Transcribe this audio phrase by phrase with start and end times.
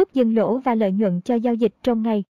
[0.00, 2.24] mức dừng lỗ và lợi nhuận cho giao dịch trong ngày.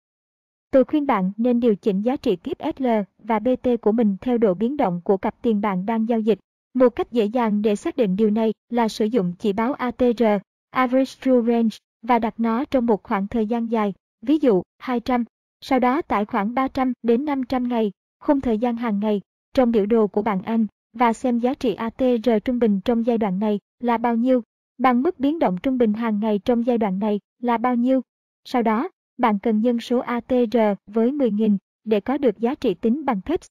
[0.70, 2.86] Tôi khuyên bạn nên điều chỉnh giá trị kiếp SL
[3.18, 6.38] và BT của mình theo độ biến động của cặp tiền bạn đang giao dịch.
[6.74, 10.22] Một cách dễ dàng để xác định điều này là sử dụng chỉ báo ATR,
[10.70, 11.68] Average True Range,
[12.02, 15.24] và đặt nó trong một khoảng thời gian dài, ví dụ 200,
[15.60, 19.20] sau đó tại khoảng 300 đến 500 ngày, khung thời gian hàng ngày,
[19.54, 23.18] trong biểu đồ của bạn Anh, và xem giá trị ATR trung bình trong giai
[23.18, 24.42] đoạn này là bao nhiêu,
[24.78, 28.00] bằng mức biến động trung bình hàng ngày trong giai đoạn này là bao nhiêu.
[28.44, 28.88] Sau đó,
[29.18, 30.56] bạn cần nhân số ATR
[30.86, 33.46] với 10.000 để có được giá trị tính bằng TIPS.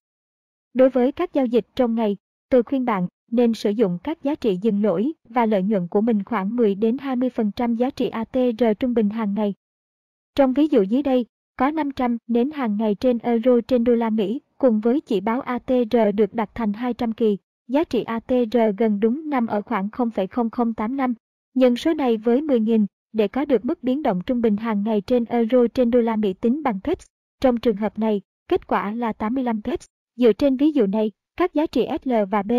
[0.73, 2.18] Đối với các giao dịch trong ngày,
[2.49, 6.02] tôi khuyên bạn nên sử dụng các giá trị dừng lỗi và lợi nhuận của
[6.02, 9.54] mình khoảng 10 đến 20% giá trị ATR trung bình hàng ngày.
[10.35, 11.26] Trong ví dụ dưới đây,
[11.57, 15.41] có 500 đến hàng ngày trên euro trên đô la Mỹ cùng với chỉ báo
[15.41, 17.38] ATR được đặt thành 200 kỳ.
[17.68, 21.13] Giá trị ATR gần đúng nằm ở khoảng 0,0085.
[21.55, 25.02] Nhân số này với 10.000 để có được mức biến động trung bình hàng ngày
[25.02, 27.05] trên euro trên đô la Mỹ tính bằng pips.
[27.41, 29.85] Trong trường hợp này, kết quả là 85 pips.
[30.16, 32.52] Dựa trên ví dụ này, các giá trị SL và B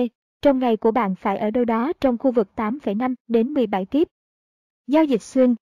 [0.46, 4.06] trong ngày của bạn phải ở đâu đó trong khu vực 8,5 đến 17 kiếp.
[4.86, 5.54] Giao dịch xuyên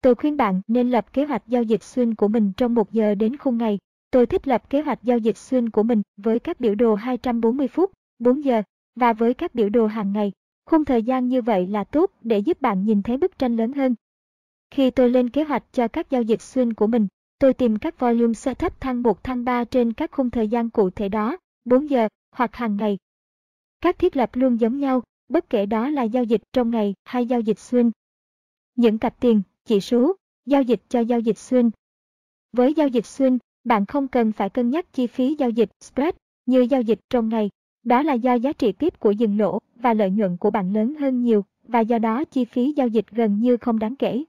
[0.00, 3.14] Tôi khuyên bạn nên lập kế hoạch giao dịch xuyên của mình trong 1 giờ
[3.14, 3.78] đến khung ngày.
[4.10, 7.68] Tôi thích lập kế hoạch giao dịch xuyên của mình với các biểu đồ 240
[7.68, 8.62] phút, 4 giờ
[8.96, 10.32] và với các biểu đồ hàng ngày.
[10.64, 13.72] Khung thời gian như vậy là tốt để giúp bạn nhìn thấy bức tranh lớn
[13.72, 13.94] hơn.
[14.70, 17.06] Khi tôi lên kế hoạch cho các giao dịch xuyên của mình,
[17.38, 20.90] tôi tìm các volume setup thăng 1 thăng 3 trên các khung thời gian cụ
[20.90, 22.98] thể đó, 4 giờ hoặc hàng ngày.
[23.80, 27.26] Các thiết lập luôn giống nhau, bất kể đó là giao dịch trong ngày hay
[27.26, 27.90] giao dịch xuyên.
[28.74, 31.70] Những cặp tiền, chỉ số, giao dịch cho giao dịch xuyên.
[32.52, 36.14] Với giao dịch xuyên, bạn không cần phải cân nhắc chi phí giao dịch spread
[36.46, 37.50] như giao dịch trong ngày.
[37.84, 40.94] Đó là do giá trị tiếp của dừng lỗ và lợi nhuận của bạn lớn
[40.94, 44.24] hơn nhiều và do đó chi phí giao dịch gần như không đáng kể.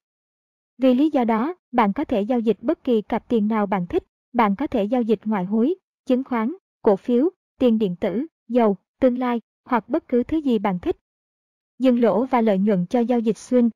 [0.77, 3.87] Vì lý do đó, bạn có thể giao dịch bất kỳ cặp tiền nào bạn
[3.87, 4.03] thích.
[4.33, 7.29] Bạn có thể giao dịch ngoại hối, chứng khoán, cổ phiếu,
[7.59, 10.97] tiền điện tử, dầu, tương lai hoặc bất cứ thứ gì bạn thích.
[11.79, 13.69] Dừng lỗ và lợi nhuận cho giao dịch xuyên.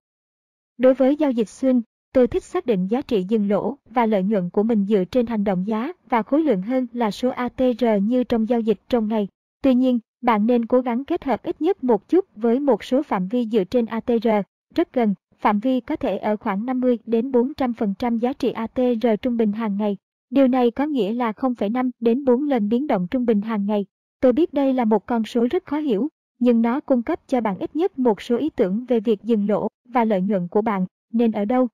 [0.77, 1.81] Đối với giao dịch xuyên,
[2.13, 5.25] tôi thích xác định giá trị dừng lỗ và lợi nhuận của mình dựa trên
[5.25, 9.07] hành động giá và khối lượng hơn là số ATR như trong giao dịch trong
[9.07, 9.27] ngày.
[9.61, 13.03] Tuy nhiên, bạn nên cố gắng kết hợp ít nhất một chút với một số
[13.03, 14.27] phạm vi dựa trên ATR,
[14.75, 19.37] rất gần, phạm vi có thể ở khoảng 50 đến 400% giá trị ATR trung
[19.37, 19.97] bình hàng ngày.
[20.29, 23.85] Điều này có nghĩa là 0,5 đến 4 lần biến động trung bình hàng ngày.
[24.21, 26.07] Tôi biết đây là một con số rất khó hiểu,
[26.39, 29.49] nhưng nó cung cấp cho bạn ít nhất một số ý tưởng về việc dừng
[29.49, 31.67] lỗ và lợi nhuận của bạn nên ở đâu.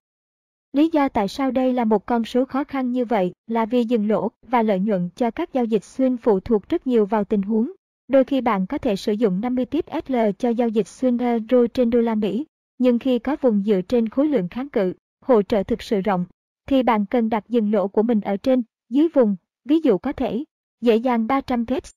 [0.74, 3.84] Lý do tại sao đây là một con số khó khăn như vậy là vì
[3.84, 7.24] dừng lỗ và lợi nhuận cho các giao dịch xuyên phụ thuộc rất nhiều vào
[7.24, 7.72] tình huống.
[8.08, 11.68] Đôi khi bạn có thể sử dụng 50 pip SL cho giao dịch xuyên euro
[11.74, 12.46] trên đô la Mỹ,
[12.78, 16.26] nhưng khi có vùng dựa trên khối lượng kháng cự, hỗ trợ thực sự rộng,
[16.70, 19.36] thì bạn cần đặt dừng lỗ của mình ở trên, dưới vùng,
[19.66, 20.44] ví dụ có thể,
[20.82, 21.92] dễ dàng 300 pips.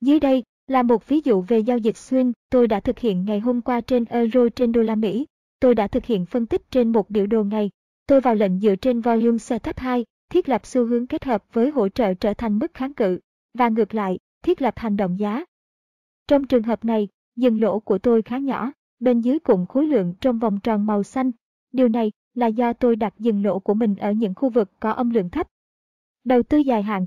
[0.00, 3.40] Dưới đây là một ví dụ về giao dịch xuyên tôi đã thực hiện ngày
[3.40, 5.26] hôm qua trên euro trên đô la Mỹ.
[5.60, 7.70] Tôi đã thực hiện phân tích trên một biểu đồ ngày.
[8.06, 11.70] Tôi vào lệnh dựa trên volume setup 2, thiết lập xu hướng kết hợp với
[11.70, 13.20] hỗ trợ trở thành mức kháng cự,
[13.54, 15.44] và ngược lại, thiết lập hành động giá.
[16.28, 20.14] Trong trường hợp này, dừng lỗ của tôi khá nhỏ, bên dưới cùng khối lượng
[20.20, 21.30] trong vòng tròn màu xanh.
[21.72, 24.90] Điều này là do tôi đặt dừng lỗ của mình ở những khu vực có
[24.90, 25.46] âm lượng thấp.
[26.24, 27.06] Đầu tư dài hạn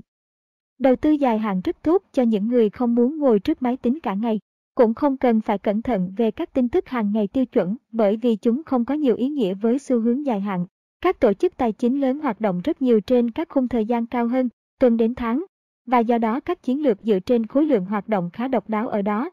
[0.78, 4.00] Đầu tư dài hạn rất tốt cho những người không muốn ngồi trước máy tính
[4.00, 4.40] cả ngày.
[4.74, 8.16] Cũng không cần phải cẩn thận về các tin tức hàng ngày tiêu chuẩn bởi
[8.16, 10.66] vì chúng không có nhiều ý nghĩa với xu hướng dài hạn.
[11.00, 14.06] Các tổ chức tài chính lớn hoạt động rất nhiều trên các khung thời gian
[14.06, 15.44] cao hơn, tuần đến tháng,
[15.86, 18.88] và do đó các chiến lược dựa trên khối lượng hoạt động khá độc đáo
[18.88, 19.30] ở đó.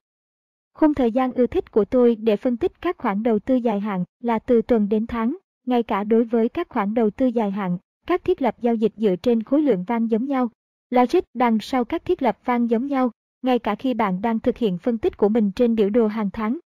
[0.73, 3.79] Khung thời gian ưa thích của tôi để phân tích các khoản đầu tư dài
[3.79, 7.51] hạn là từ tuần đến tháng, ngay cả đối với các khoản đầu tư dài
[7.51, 10.49] hạn, các thiết lập giao dịch dựa trên khối lượng van giống nhau.
[10.89, 13.11] Logic đằng sau các thiết lập van giống nhau,
[13.41, 16.29] ngay cả khi bạn đang thực hiện phân tích của mình trên biểu đồ hàng
[16.33, 16.59] tháng.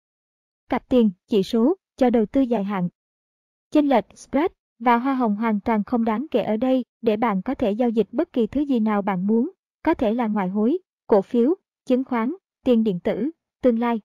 [0.70, 2.90] Cặp tiền, chỉ số, cho đầu tư dài hạn.
[3.72, 4.52] Chênh lệch, spread
[4.82, 7.90] và hoa hồng hoàn toàn không đáng kể ở đây để bạn có thể giao
[7.90, 9.52] dịch bất kỳ thứ gì nào bạn muốn,
[9.84, 11.56] có thể là ngoại hối, cổ phiếu,
[11.86, 12.34] chứng khoán,
[12.66, 13.30] tiền điện tử,
[13.62, 14.02] tương lai.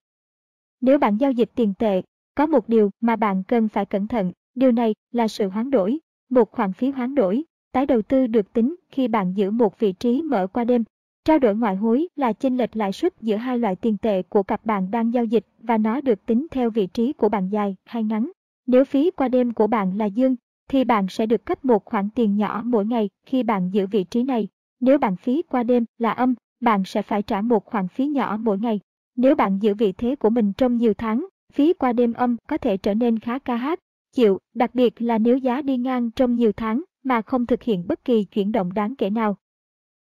[0.81, 2.01] Nếu bạn giao dịch tiền tệ,
[2.35, 5.99] có một điều mà bạn cần phải cẩn thận, điều này là sự hoán đổi,
[6.29, 9.93] một khoản phí hoán đổi, tái đầu tư được tính khi bạn giữ một vị
[9.93, 10.83] trí mở qua đêm.
[11.25, 14.43] Trao đổi ngoại hối là chênh lệch lãi suất giữa hai loại tiền tệ của
[14.43, 17.75] cặp bạn đang giao dịch và nó được tính theo vị trí của bạn dài
[17.85, 18.31] hay ngắn.
[18.67, 20.35] Nếu phí qua đêm của bạn là dương,
[20.67, 24.03] thì bạn sẽ được cấp một khoản tiền nhỏ mỗi ngày khi bạn giữ vị
[24.03, 24.47] trí này.
[24.79, 28.37] Nếu bạn phí qua đêm là âm, bạn sẽ phải trả một khoản phí nhỏ
[28.39, 28.79] mỗi ngày.
[29.15, 32.57] Nếu bạn giữ vị thế của mình trong nhiều tháng, phí qua đêm âm có
[32.57, 33.79] thể trở nên khá ca hát.
[34.11, 37.87] chịu, đặc biệt là nếu giá đi ngang trong nhiều tháng mà không thực hiện
[37.87, 39.37] bất kỳ chuyển động đáng kể nào.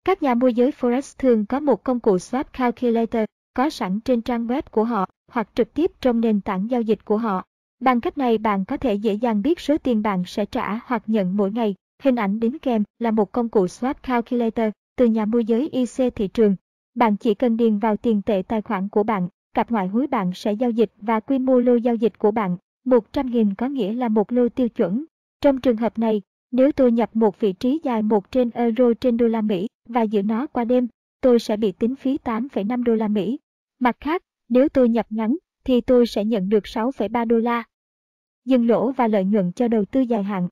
[0.05, 3.25] Các nhà môi giới Forex thường có một công cụ Swap Calculator
[3.55, 7.05] có sẵn trên trang web của họ hoặc trực tiếp trong nền tảng giao dịch
[7.05, 7.45] của họ.
[7.81, 11.03] Bằng cách này bạn có thể dễ dàng biết số tiền bạn sẽ trả hoặc
[11.07, 11.75] nhận mỗi ngày.
[12.03, 16.15] Hình ảnh đính kèm là một công cụ Swap Calculator từ nhà môi giới IC
[16.15, 16.57] thị trường.
[16.95, 20.31] Bạn chỉ cần điền vào tiền tệ tài khoản của bạn, cặp ngoại hối bạn
[20.35, 22.57] sẽ giao dịch và quy mô lô giao dịch của bạn.
[22.85, 25.05] 100.000 có nghĩa là một lô tiêu chuẩn.
[25.41, 29.17] Trong trường hợp này, nếu tôi nhập một vị trí dài 1 trên euro trên
[29.17, 30.89] đô la Mỹ và giữ nó qua đêm,
[31.21, 33.39] tôi sẽ bị tính phí 8,5 đô la Mỹ.
[33.79, 35.37] Mặt khác, nếu tôi nhập ngắn,
[35.67, 37.65] thì tôi sẽ nhận được 6,3 đô la.
[38.45, 40.49] Dừng lỗ và lợi nhuận cho đầu tư dài hạn.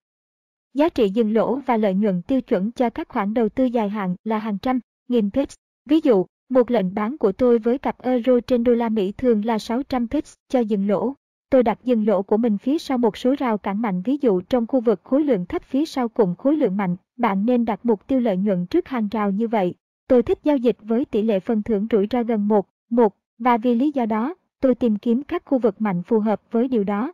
[0.75, 3.89] Giá trị dừng lỗ và lợi nhuận tiêu chuẩn cho các khoản đầu tư dài
[3.89, 5.55] hạn là hàng trăm, nghìn pips.
[5.87, 9.45] Ví dụ, một lệnh bán của tôi với cặp euro trên đô la Mỹ thường
[9.45, 11.15] là 600 pips cho dừng lỗ.
[11.51, 14.41] Tôi đặt dừng lỗ của mình phía sau một số rào cản mạnh ví dụ
[14.41, 17.81] trong khu vực khối lượng thấp phía sau cùng khối lượng mạnh, bạn nên đặt
[17.83, 19.75] mục tiêu lợi nhuận trước hàng rào như vậy.
[20.09, 23.57] Tôi thích giao dịch với tỷ lệ phần thưởng rủi ro gần 1, 1 và
[23.57, 24.35] vì lý do đó,
[24.65, 27.13] tôi tìm kiếm các khu vực mạnh phù hợp với điều đó.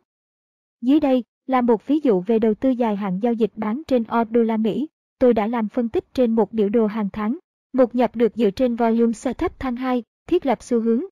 [0.80, 4.04] Dưới đây là một ví dụ về đầu tư dài hạn giao dịch bán trên
[4.04, 4.88] O đô la Mỹ.
[5.18, 7.38] Tôi đã làm phân tích trên một biểu đồ hàng tháng.
[7.72, 11.02] Một nhập được dựa trên volume setup thăng 2, thiết lập xu hướng.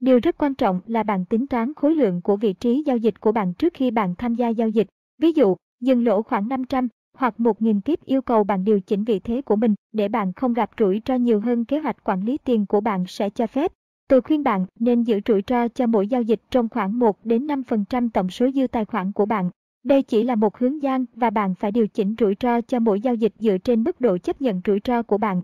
[0.00, 3.20] Điều rất quan trọng là bạn tính toán khối lượng của vị trí giao dịch
[3.20, 4.86] của bạn trước khi bạn tham gia giao dịch.
[5.18, 9.20] Ví dụ, dừng lỗ khoảng 500 hoặc 1.000 kiếp yêu cầu bạn điều chỉnh vị
[9.20, 12.38] thế của mình để bạn không gặp rủi ro nhiều hơn kế hoạch quản lý
[12.38, 13.72] tiền của bạn sẽ cho phép.
[14.12, 17.46] Tôi khuyên bạn nên giữ rủi ro cho mỗi giao dịch trong khoảng 1 đến
[17.46, 19.50] 5% tổng số dư tài khoản của bạn.
[19.84, 23.00] Đây chỉ là một hướng dẫn và bạn phải điều chỉnh rủi ro cho mỗi
[23.00, 25.42] giao dịch dựa trên mức độ chấp nhận rủi ro của bạn.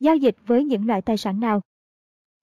[0.00, 1.60] Giao dịch với những loại tài sản nào?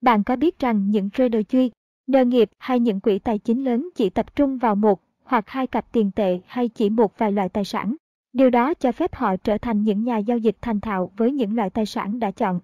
[0.00, 1.68] Bạn có biết rằng những trader chuyên,
[2.06, 5.66] nợ nghiệp hay những quỹ tài chính lớn chỉ tập trung vào một hoặc hai
[5.66, 7.96] cặp tiền tệ hay chỉ một vài loại tài sản.
[8.32, 11.56] Điều đó cho phép họ trở thành những nhà giao dịch thành thạo với những
[11.56, 12.60] loại tài sản đã chọn.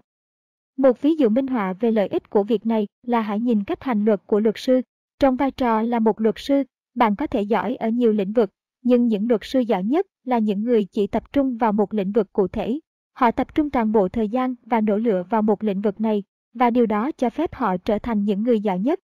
[0.77, 3.83] Một ví dụ minh họa về lợi ích của việc này là hãy nhìn cách
[3.83, 4.81] hành luật của luật sư.
[5.19, 6.63] Trong vai trò là một luật sư,
[6.95, 8.49] bạn có thể giỏi ở nhiều lĩnh vực,
[8.81, 12.11] nhưng những luật sư giỏi nhất là những người chỉ tập trung vào một lĩnh
[12.11, 12.79] vực cụ thể.
[13.13, 16.23] Họ tập trung toàn bộ thời gian và nỗ lực vào một lĩnh vực này,
[16.53, 18.99] và điều đó cho phép họ trở thành những người giỏi nhất.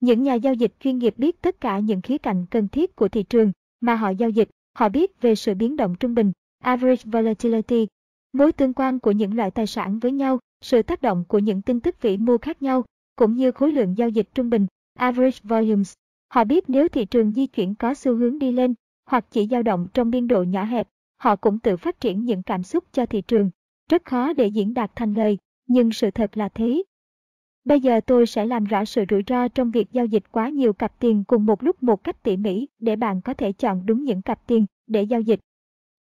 [0.00, 3.08] Những nhà giao dịch chuyên nghiệp biết tất cả những khía cạnh cần thiết của
[3.08, 6.32] thị trường mà họ giao dịch, họ biết về sự biến động trung bình,
[6.62, 7.86] average volatility,
[8.32, 11.62] mối tương quan của những loại tài sản với nhau sự tác động của những
[11.62, 12.84] tin tức vĩ mô khác nhau,
[13.16, 14.66] cũng như khối lượng giao dịch trung bình,
[14.98, 15.94] average volumes.
[16.28, 18.74] Họ biết nếu thị trường di chuyển có xu hướng đi lên,
[19.10, 22.42] hoặc chỉ dao động trong biên độ nhỏ hẹp, họ cũng tự phát triển những
[22.42, 23.50] cảm xúc cho thị trường.
[23.90, 26.82] Rất khó để diễn đạt thành lời, nhưng sự thật là thế.
[27.64, 30.72] Bây giờ tôi sẽ làm rõ sự rủi ro trong việc giao dịch quá nhiều
[30.72, 34.04] cặp tiền cùng một lúc một cách tỉ mỉ để bạn có thể chọn đúng
[34.04, 35.40] những cặp tiền để giao dịch.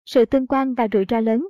[0.06, 1.48] Sự tương quan và rủi ro lớn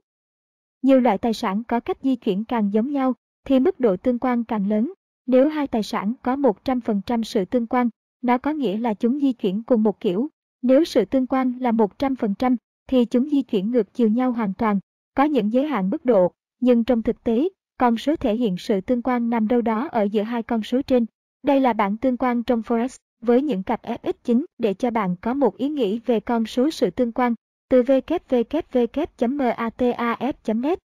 [0.83, 3.15] nhiều loại tài sản có cách di chuyển càng giống nhau,
[3.45, 4.93] thì mức độ tương quan càng lớn.
[5.27, 7.89] Nếu hai tài sản có 100% sự tương quan,
[8.23, 10.29] nó có nghĩa là chúng di chuyển cùng một kiểu.
[10.63, 14.81] Nếu sự tương quan là 100%, thì chúng di chuyển ngược chiều nhau hoàn toàn.
[15.15, 17.49] Có những giới hạn mức độ, nhưng trong thực tế,
[17.79, 20.83] con số thể hiện sự tương quan nằm đâu đó ở giữa hai con số
[20.83, 21.07] trên.
[21.43, 25.17] Đây là bảng tương quan trong Forex với những cặp FX chính để cho bạn
[25.21, 27.35] có một ý nghĩ về con số sự tương quan
[27.69, 30.79] từ www.mataf.net.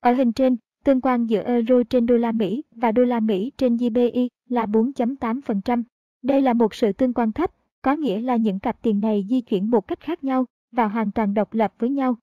[0.00, 3.52] Ở hình trên, tương quan giữa euro trên đô la Mỹ và đô la Mỹ
[3.58, 4.16] trên GBP
[4.48, 5.82] là 4.8%.
[6.22, 7.50] Đây là một sự tương quan thấp,
[7.82, 11.12] có nghĩa là những cặp tiền này di chuyển một cách khác nhau và hoàn
[11.12, 12.16] toàn độc lập với nhau.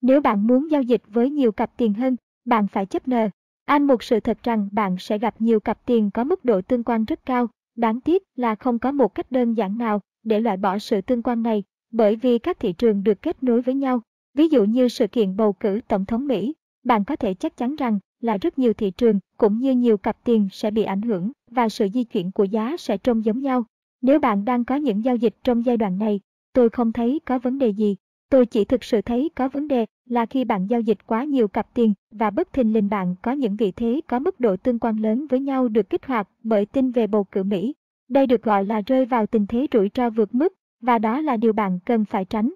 [0.00, 3.28] Nếu bạn muốn giao dịch với nhiều cặp tiền hơn, bạn phải chấp nờ.
[3.64, 6.84] Anh một sự thật rằng bạn sẽ gặp nhiều cặp tiền có mức độ tương
[6.84, 7.48] quan rất cao.
[7.76, 11.22] Đáng tiếc là không có một cách đơn giản nào để loại bỏ sự tương
[11.22, 14.00] quan này bởi vì các thị trường được kết nối với nhau.
[14.34, 17.76] Ví dụ như sự kiện bầu cử tổng thống Mỹ, bạn có thể chắc chắn
[17.76, 21.32] rằng là rất nhiều thị trường cũng như nhiều cặp tiền sẽ bị ảnh hưởng
[21.50, 23.64] và sự di chuyển của giá sẽ trông giống nhau.
[24.02, 26.20] Nếu bạn đang có những giao dịch trong giai đoạn này,
[26.52, 27.96] tôi không thấy có vấn đề gì.
[28.30, 31.48] Tôi chỉ thực sự thấy có vấn đề là khi bạn giao dịch quá nhiều
[31.48, 34.78] cặp tiền và bất thình lình bạn có những vị thế có mức độ tương
[34.78, 37.74] quan lớn với nhau được kích hoạt bởi tin về bầu cử Mỹ.
[38.08, 41.36] Đây được gọi là rơi vào tình thế rủi ro vượt mức và đó là
[41.36, 42.52] điều bạn cần phải tránh.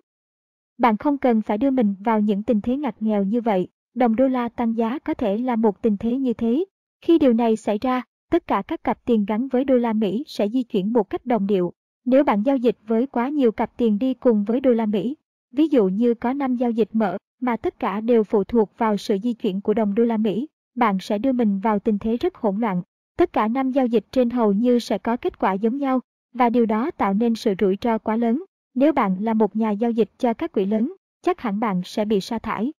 [0.78, 4.16] Bạn không cần phải đưa mình vào những tình thế ngặt nghèo như vậy, đồng
[4.16, 6.64] đô la tăng giá có thể là một tình thế như thế.
[7.00, 10.24] Khi điều này xảy ra, tất cả các cặp tiền gắn với đô la Mỹ
[10.26, 11.72] sẽ di chuyển một cách đồng điệu.
[12.04, 15.16] Nếu bạn giao dịch với quá nhiều cặp tiền đi cùng với đô la Mỹ,
[15.52, 18.96] ví dụ như có 5 giao dịch mở mà tất cả đều phụ thuộc vào
[18.96, 22.16] sự di chuyển của đồng đô la Mỹ, bạn sẽ đưa mình vào tình thế
[22.16, 22.82] rất hỗn loạn.
[23.16, 26.00] Tất cả 5 giao dịch trên hầu như sẽ có kết quả giống nhau,
[26.32, 28.44] và điều đó tạo nên sự rủi ro quá lớn.
[28.74, 32.04] Nếu bạn là một nhà giao dịch cho các quỹ lớn, chắc hẳn bạn sẽ
[32.04, 32.72] bị sa thải.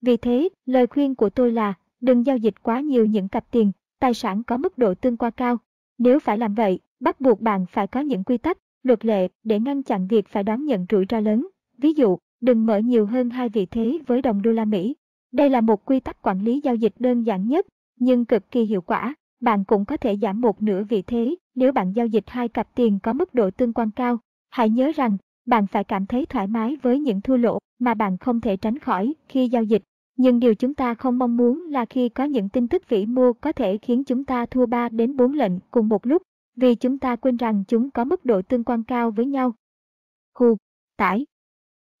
[0.00, 3.72] Vì thế, lời khuyên của tôi là đừng giao dịch quá nhiều những cặp tiền,
[3.98, 5.58] tài sản có mức độ tương quan cao.
[5.98, 9.60] Nếu phải làm vậy, bắt buộc bạn phải có những quy tắc, luật lệ để
[9.60, 11.48] ngăn chặn việc phải đón nhận rủi ro lớn.
[11.78, 14.94] Ví dụ, đừng mở nhiều hơn hai vị thế với đồng đô la Mỹ.
[15.32, 17.66] Đây là một quy tắc quản lý giao dịch đơn giản nhất,
[17.98, 19.14] nhưng cực kỳ hiệu quả.
[19.40, 22.74] Bạn cũng có thể giảm một nửa vị thế nếu bạn giao dịch hai cặp
[22.74, 24.18] tiền có mức độ tương quan cao.
[24.50, 28.18] Hãy nhớ rằng, bạn phải cảm thấy thoải mái với những thua lỗ mà bạn
[28.18, 29.82] không thể tránh khỏi khi giao dịch.
[30.16, 33.32] Nhưng điều chúng ta không mong muốn là khi có những tin tức vĩ mô
[33.32, 36.22] có thể khiến chúng ta thua 3 đến 4 lệnh cùng một lúc,
[36.56, 39.54] vì chúng ta quên rằng chúng có mức độ tương quan cao với nhau.
[40.38, 40.56] Hù,
[40.96, 41.26] tải.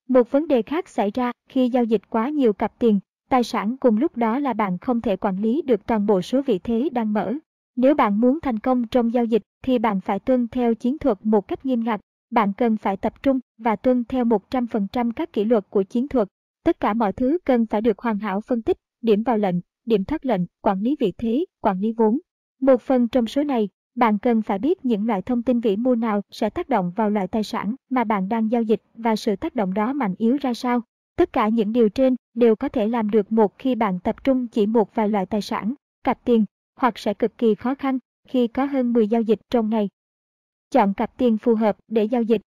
[0.08, 3.76] Một vấn đề khác xảy ra khi giao dịch quá nhiều cặp tiền, tài sản
[3.76, 6.88] cùng lúc đó là bạn không thể quản lý được toàn bộ số vị thế
[6.92, 7.34] đang mở.
[7.76, 11.18] Nếu bạn muốn thành công trong giao dịch thì bạn phải tuân theo chiến thuật
[11.22, 12.00] một cách nghiêm ngặt.
[12.30, 16.28] Bạn cần phải tập trung và tuân theo 100% các kỷ luật của chiến thuật.
[16.64, 20.04] Tất cả mọi thứ cần phải được hoàn hảo phân tích, điểm vào lệnh, điểm
[20.04, 22.18] thoát lệnh, quản lý vị thế, quản lý vốn.
[22.60, 25.94] Một phần trong số này, bạn cần phải biết những loại thông tin vĩ mô
[25.94, 29.36] nào sẽ tác động vào loại tài sản mà bạn đang giao dịch và sự
[29.36, 30.80] tác động đó mạnh yếu ra sao.
[31.16, 34.46] Tất cả những điều trên đều có thể làm được một khi bạn tập trung
[34.46, 36.44] chỉ một vài loại tài sản, cặp tiền,
[36.76, 39.88] hoặc sẽ cực kỳ khó khăn khi có hơn 10 giao dịch trong ngày.
[40.70, 42.42] Chọn cặp tiền phù hợp để giao dịch.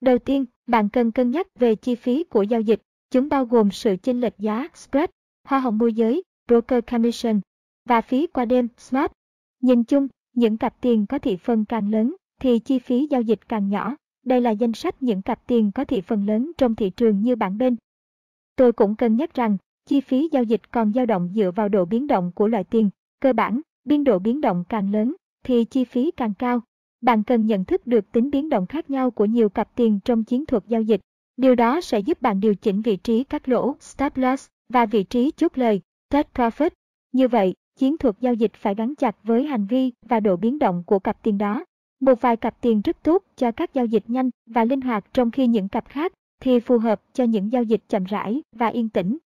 [0.00, 2.80] Đầu tiên, bạn cần cân nhắc về chi phí của giao dịch.
[3.10, 5.10] Chúng bao gồm sự chênh lệch giá spread,
[5.44, 7.40] hoa hồng môi giới, broker commission
[7.84, 9.12] và phí qua đêm smart.
[9.60, 13.48] Nhìn chung, những cặp tiền có thị phần càng lớn thì chi phí giao dịch
[13.48, 13.96] càng nhỏ.
[14.24, 17.36] Đây là danh sách những cặp tiền có thị phần lớn trong thị trường như
[17.36, 17.76] bản bên.
[18.56, 19.56] Tôi cũng cân nhắc rằng,
[19.86, 22.90] chi phí giao dịch còn dao động dựa vào độ biến động của loại tiền.
[23.24, 25.14] Cơ bản, biên độ biến động càng lớn,
[25.44, 26.60] thì chi phí càng cao.
[27.00, 30.24] Bạn cần nhận thức được tính biến động khác nhau của nhiều cặp tiền trong
[30.24, 31.00] chiến thuật giao dịch.
[31.36, 35.04] Điều đó sẽ giúp bạn điều chỉnh vị trí các lỗ, stop loss và vị
[35.04, 36.70] trí chốt lời, take profit.
[37.12, 40.58] Như vậy, chiến thuật giao dịch phải gắn chặt với hành vi và độ biến
[40.58, 41.64] động của cặp tiền đó.
[42.00, 45.30] Một vài cặp tiền rất tốt cho các giao dịch nhanh và linh hoạt trong
[45.30, 48.88] khi những cặp khác thì phù hợp cho những giao dịch chậm rãi và yên
[48.88, 49.18] tĩnh.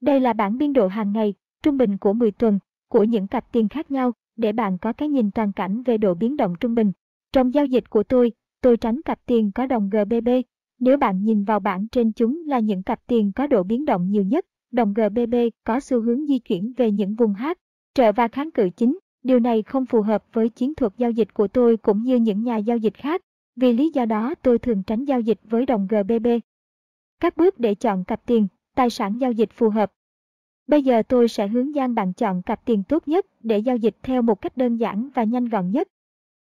[0.00, 3.52] Đây là bảng biên độ hàng ngày, trung bình của 10 tuần, của những cặp
[3.52, 6.74] tiền khác nhau để bạn có cái nhìn toàn cảnh về độ biến động trung
[6.74, 6.92] bình.
[7.32, 10.30] Trong giao dịch của tôi, tôi tránh cặp tiền có đồng GBP.
[10.80, 14.10] Nếu bạn nhìn vào bảng trên chúng là những cặp tiền có độ biến động
[14.10, 17.58] nhiều nhất, đồng GBP có xu hướng di chuyển về những vùng hát
[17.94, 18.98] trợ và kháng cự chính.
[19.22, 22.42] Điều này không phù hợp với chiến thuật giao dịch của tôi cũng như những
[22.42, 23.20] nhà giao dịch khác.
[23.56, 26.28] Vì lý do đó tôi thường tránh giao dịch với đồng GBP.
[27.20, 29.92] Các bước để chọn cặp tiền, tài sản giao dịch phù hợp.
[30.66, 33.96] Bây giờ tôi sẽ hướng dẫn bạn chọn cặp tiền tốt nhất để giao dịch
[34.02, 35.88] theo một cách đơn giản và nhanh gọn nhất.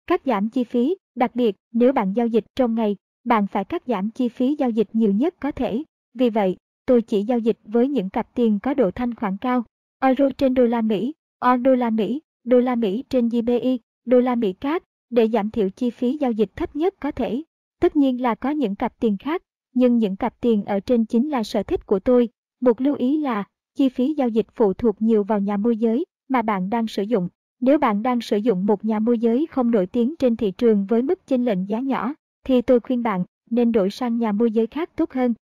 [0.07, 3.83] Cắt giảm chi phí, đặc biệt nếu bạn giao dịch trong ngày, bạn phải cắt
[3.87, 5.83] giảm chi phí giao dịch nhiều nhất có thể.
[6.15, 9.65] Vì vậy, tôi chỉ giao dịch với những cặp tiền có độ thanh khoản cao.
[10.03, 14.21] Euro trên đô la Mỹ, on đô la Mỹ, đô la Mỹ trên GBI, đô
[14.21, 17.43] la Mỹ CAD để giảm thiểu chi phí giao dịch thấp nhất có thể.
[17.81, 19.43] Tất nhiên là có những cặp tiền khác,
[19.75, 22.29] nhưng những cặp tiền ở trên chính là sở thích của tôi.
[22.61, 23.45] Một lưu ý là
[23.77, 27.03] chi phí giao dịch phụ thuộc nhiều vào nhà môi giới mà bạn đang sử
[27.03, 27.29] dụng.
[27.61, 30.87] Nếu bạn đang sử dụng một nhà môi giới không nổi tiếng trên thị trường
[30.87, 32.15] với mức chênh lệnh giá nhỏ,
[32.45, 35.35] thì tôi khuyên bạn nên đổi sang nhà môi giới khác tốt hơn.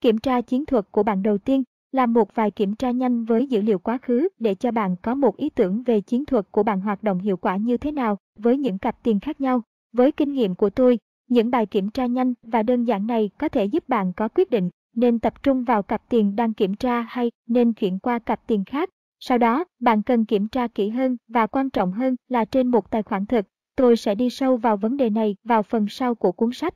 [0.00, 1.62] Kiểm tra chiến thuật của bạn đầu tiên
[1.92, 5.14] là một vài kiểm tra nhanh với dữ liệu quá khứ để cho bạn có
[5.14, 8.16] một ý tưởng về chiến thuật của bạn hoạt động hiệu quả như thế nào
[8.38, 9.62] với những cặp tiền khác nhau.
[9.92, 10.98] Với kinh nghiệm của tôi,
[11.28, 14.50] những bài kiểm tra nhanh và đơn giản này có thể giúp bạn có quyết
[14.50, 18.46] định nên tập trung vào cặp tiền đang kiểm tra hay nên chuyển qua cặp
[18.46, 18.90] tiền khác.
[19.20, 22.90] Sau đó, bạn cần kiểm tra kỹ hơn và quan trọng hơn là trên một
[22.90, 23.46] tài khoản thực.
[23.76, 26.74] Tôi sẽ đi sâu vào vấn đề này vào phần sau của cuốn sách.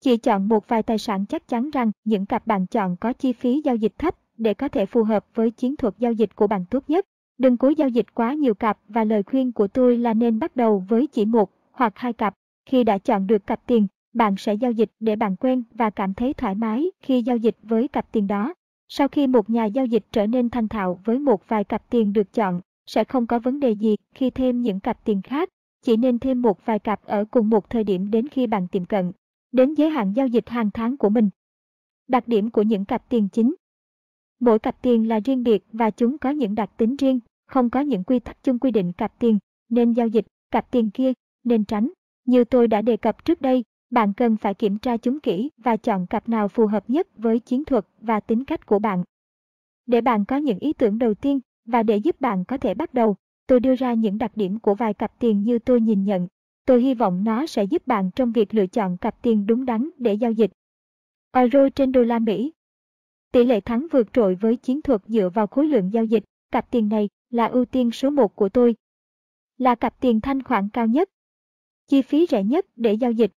[0.00, 3.32] Chỉ chọn một vài tài sản chắc chắn rằng những cặp bạn chọn có chi
[3.32, 6.46] phí giao dịch thấp để có thể phù hợp với chiến thuật giao dịch của
[6.46, 7.06] bạn tốt nhất.
[7.38, 10.56] Đừng cố giao dịch quá nhiều cặp và lời khuyên của tôi là nên bắt
[10.56, 12.34] đầu với chỉ một hoặc hai cặp.
[12.66, 16.14] Khi đã chọn được cặp tiền, bạn sẽ giao dịch để bạn quen và cảm
[16.14, 18.54] thấy thoải mái khi giao dịch với cặp tiền đó.
[18.88, 22.12] Sau khi một nhà giao dịch trở nên thành thạo với một vài cặp tiền
[22.12, 25.48] được chọn, sẽ không có vấn đề gì khi thêm những cặp tiền khác,
[25.82, 28.84] chỉ nên thêm một vài cặp ở cùng một thời điểm đến khi bạn tiệm
[28.84, 29.12] cận,
[29.52, 31.30] đến giới hạn giao dịch hàng tháng của mình.
[32.08, 33.54] Đặc điểm của những cặp tiền chính
[34.40, 37.80] Mỗi cặp tiền là riêng biệt và chúng có những đặc tính riêng, không có
[37.80, 39.38] những quy tắc chung quy định cặp tiền,
[39.68, 41.12] nên giao dịch, cặp tiền kia,
[41.44, 41.92] nên tránh.
[42.24, 45.76] Như tôi đã đề cập trước đây, bạn cần phải kiểm tra chúng kỹ và
[45.76, 49.04] chọn cặp nào phù hợp nhất với chiến thuật và tính cách của bạn.
[49.86, 52.94] Để bạn có những ý tưởng đầu tiên và để giúp bạn có thể bắt
[52.94, 53.16] đầu,
[53.46, 56.28] tôi đưa ra những đặc điểm của vài cặp tiền như tôi nhìn nhận.
[56.66, 59.90] Tôi hy vọng nó sẽ giúp bạn trong việc lựa chọn cặp tiền đúng đắn
[59.98, 60.50] để giao dịch.
[61.32, 62.52] Euro trên đô la Mỹ
[63.32, 66.70] Tỷ lệ thắng vượt trội với chiến thuật dựa vào khối lượng giao dịch, cặp
[66.70, 68.74] tiền này là ưu tiên số 1 của tôi.
[69.58, 71.10] Là cặp tiền thanh khoản cao nhất.
[71.86, 73.32] Chi phí rẻ nhất để giao dịch.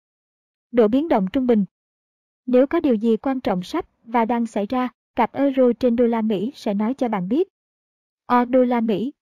[0.71, 1.65] Độ biến động trung bình.
[2.47, 6.07] Nếu có điều gì quan trọng sắp và đang xảy ra, cặp euro trên đô
[6.07, 7.49] la Mỹ sẽ nói cho bạn biết.
[8.27, 9.13] O đô la Mỹ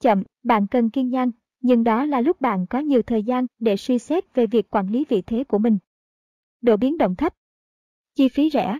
[0.00, 3.76] Chậm, bạn cần kiên nhẫn, nhưng đó là lúc bạn có nhiều thời gian để
[3.76, 5.78] suy xét về việc quản lý vị thế của mình.
[6.60, 7.34] Độ biến động thấp
[8.14, 8.78] Chi phí rẻ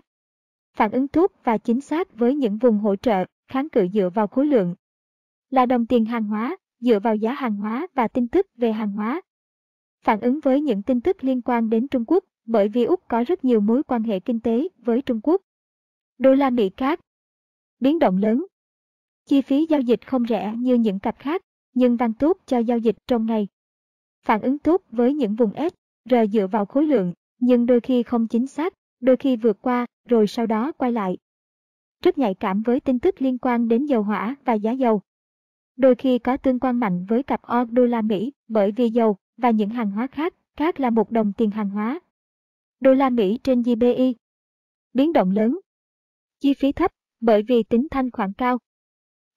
[0.75, 4.27] Phản ứng tốt và chính xác với những vùng hỗ trợ, kháng cự dựa vào
[4.27, 4.75] khối lượng.
[5.49, 8.91] Là đồng tiền hàng hóa, dựa vào giá hàng hóa và tin tức về hàng
[8.91, 9.21] hóa.
[10.03, 13.23] Phản ứng với những tin tức liên quan đến Trung Quốc, bởi vì Úc có
[13.27, 15.41] rất nhiều mối quan hệ kinh tế với Trung Quốc.
[16.17, 16.99] Đô la Mỹ cát
[17.79, 18.45] Biến động lớn
[19.25, 21.41] Chi phí giao dịch không rẻ như những cặp khác,
[21.73, 23.47] nhưng tăng tốt cho giao dịch trong ngày.
[24.25, 25.73] Phản ứng tốt với những vùng S,
[26.09, 29.85] R dựa vào khối lượng, nhưng đôi khi không chính xác, đôi khi vượt qua,
[30.09, 31.17] rồi sau đó quay lại.
[32.03, 35.01] Rất nhạy cảm với tin tức liên quan đến dầu hỏa và giá dầu.
[35.77, 39.17] Đôi khi có tương quan mạnh với cặp O đô la Mỹ bởi vì dầu
[39.37, 41.99] và những hàng hóa khác, khác là một đồng tiền hàng hóa.
[42.79, 44.15] Đô la Mỹ trên GBI.
[44.93, 45.59] Biến động lớn.
[46.39, 48.57] Chi phí thấp bởi vì tính thanh khoản cao.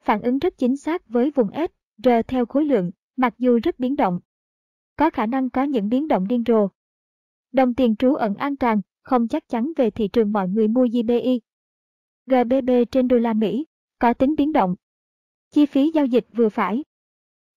[0.03, 1.71] Phản ứng rất chính xác với vùng S,
[2.05, 4.21] R theo khối lượng, mặc dù rất biến động.
[4.97, 6.69] Có khả năng có những biến động điên rồ.
[7.53, 10.87] Đồng tiền trú ẩn an toàn, không chắc chắn về thị trường mọi người mua
[10.87, 11.41] GBI.
[12.27, 13.67] GBP trên đô la Mỹ,
[13.99, 14.75] có tính biến động.
[15.51, 16.85] Chi phí giao dịch vừa phải.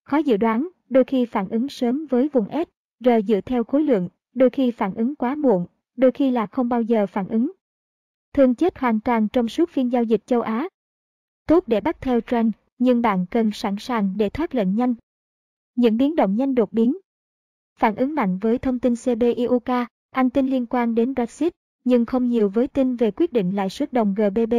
[0.04, 2.70] Khó dự đoán, đôi khi phản ứng sớm với vùng S,
[3.06, 6.70] R dựa theo khối lượng, đôi khi phản ứng quá muộn, đôi khi là không
[6.70, 7.52] bao giờ phản ứng.
[8.34, 10.68] Thường chết hoàn toàn trong suốt phiên giao dịch châu Á.
[11.48, 14.96] Tốt để bắt theo trend, nhưng bạn cần sẵn sàng để thoát lệnh nhanh.
[15.76, 16.98] Những biến động nhanh đột biến.
[17.80, 22.30] Phản ứng mạnh với thông tin CBIUK, anh tin liên quan đến Brexit, nhưng không
[22.30, 24.54] nhiều với tin về quyết định lãi suất đồng GBP.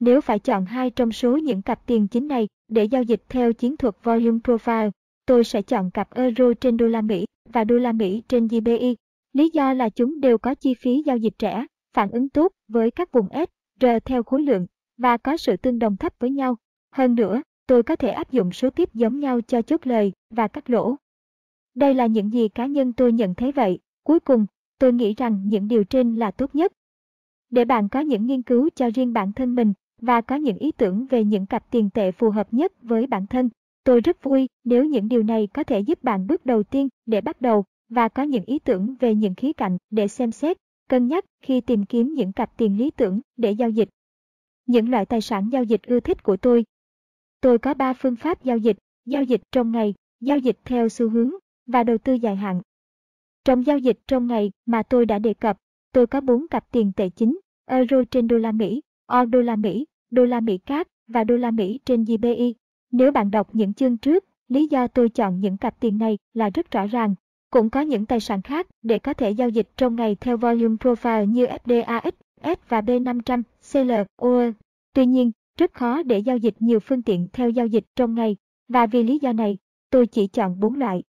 [0.00, 3.52] Nếu phải chọn hai trong số những cặp tiền chính này để giao dịch theo
[3.52, 4.90] chiến thuật Volume Profile,
[5.26, 8.96] tôi sẽ chọn cặp euro trên đô la Mỹ và đô la Mỹ trên GBI.
[9.32, 12.90] Lý do là chúng đều có chi phí giao dịch rẻ, phản ứng tốt với
[12.90, 16.56] các vùng S, R theo khối lượng và có sự tương đồng thấp với nhau.
[16.92, 20.48] Hơn nữa, tôi có thể áp dụng số tiếp giống nhau cho chốt lời và
[20.48, 20.96] cắt lỗ.
[21.74, 23.78] Đây là những gì cá nhân tôi nhận thấy vậy.
[24.02, 24.46] Cuối cùng,
[24.78, 26.72] tôi nghĩ rằng những điều trên là tốt nhất.
[27.50, 29.72] Để bạn có những nghiên cứu cho riêng bản thân mình
[30.04, 33.26] và có những ý tưởng về những cặp tiền tệ phù hợp nhất với bản
[33.26, 33.50] thân,
[33.84, 37.20] tôi rất vui nếu những điều này có thể giúp bạn bước đầu tiên để
[37.20, 40.56] bắt đầu và có những ý tưởng về những khía cạnh để xem xét,
[40.88, 43.88] cân nhắc khi tìm kiếm những cặp tiền lý tưởng để giao dịch.
[44.66, 46.64] Những loại tài sản giao dịch ưa thích của tôi.
[47.40, 51.10] Tôi có 3 phương pháp giao dịch, giao dịch trong ngày, giao dịch theo xu
[51.10, 51.30] hướng
[51.66, 52.60] và đầu tư dài hạn.
[53.44, 55.56] Trong giao dịch trong ngày mà tôi đã đề cập,
[55.92, 59.56] tôi có 4 cặp tiền tệ chính, euro trên đô la Mỹ, o đô la
[59.56, 62.54] Mỹ, đô la Mỹ cát và đô la Mỹ trên GBI.
[62.90, 66.50] Nếu bạn đọc những chương trước, lý do tôi chọn những cặp tiền này là
[66.54, 67.14] rất rõ ràng.
[67.50, 70.76] Cũng có những tài sản khác để có thể giao dịch trong ngày theo volume
[70.76, 74.52] profile như FDAX, S và B500, CL, OE.
[74.94, 78.36] Tuy nhiên, rất khó để giao dịch nhiều phương tiện theo giao dịch trong ngày,
[78.68, 79.58] và vì lý do này,
[79.90, 81.02] tôi chỉ chọn 4 loại.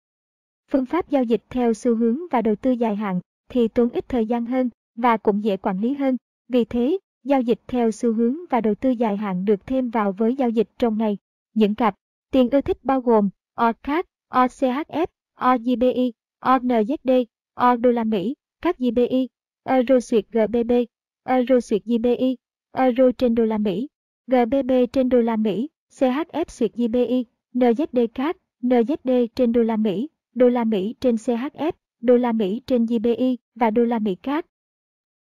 [0.71, 4.09] Phương pháp giao dịch theo xu hướng và đầu tư dài hạn thì tốn ít
[4.09, 6.17] thời gian hơn và cũng dễ quản lý hơn.
[6.49, 10.13] Vì thế, giao dịch theo xu hướng và đầu tư dài hạn được thêm vào
[10.13, 11.19] với giao dịch trong ngày.
[11.55, 11.95] Những cặp
[12.31, 15.07] tiền ưa thích bao gồm OCAD, OCHF,
[15.41, 19.29] OGBI, ONZD, O đô la Mỹ, các GBI,
[19.65, 20.73] Euro Suyệt GBB,
[21.25, 22.37] Euro Suyệt GBI,
[22.73, 23.89] Euro trên đô la Mỹ,
[24.27, 30.09] GBB trên đô la Mỹ, CHF Suyệt GBI, NZD CAD, NZD trên đô la Mỹ,
[30.35, 34.45] đô la Mỹ trên CHF, đô la Mỹ trên GBI và đô la Mỹ CAD.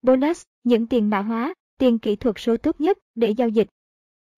[0.02, 3.68] Bonus, những tiền mã hóa, tiền kỹ thuật số tốt nhất để giao dịch.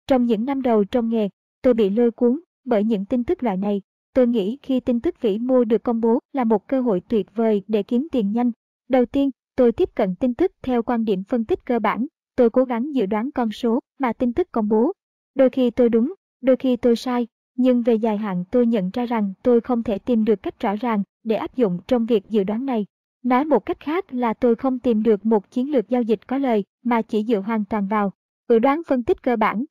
[0.07, 1.29] Trong những năm đầu trong nghề,
[1.63, 3.83] tôi bị lôi cuốn bởi những tin tức loại này.
[4.15, 7.27] Tôi nghĩ khi tin tức vĩ mô được công bố là một cơ hội tuyệt
[7.35, 8.53] vời để kiếm tiền nhanh.
[8.91, 12.07] Đầu tiên, tôi tiếp cận tin tức theo quan điểm phân tích cơ bản.
[12.37, 14.93] Tôi cố gắng dự đoán con số mà tin tức công bố.
[15.35, 17.27] Đôi khi tôi đúng, đôi khi tôi sai,
[17.57, 20.77] nhưng về dài hạn tôi nhận ra rằng tôi không thể tìm được cách rõ
[20.77, 22.87] ràng để áp dụng trong việc dự đoán này.
[23.23, 26.39] Nói một cách khác là tôi không tìm được một chiến lược giao dịch có
[26.39, 28.13] lời mà chỉ dựa hoàn toàn vào
[28.49, 29.65] dự đoán phân tích cơ bản.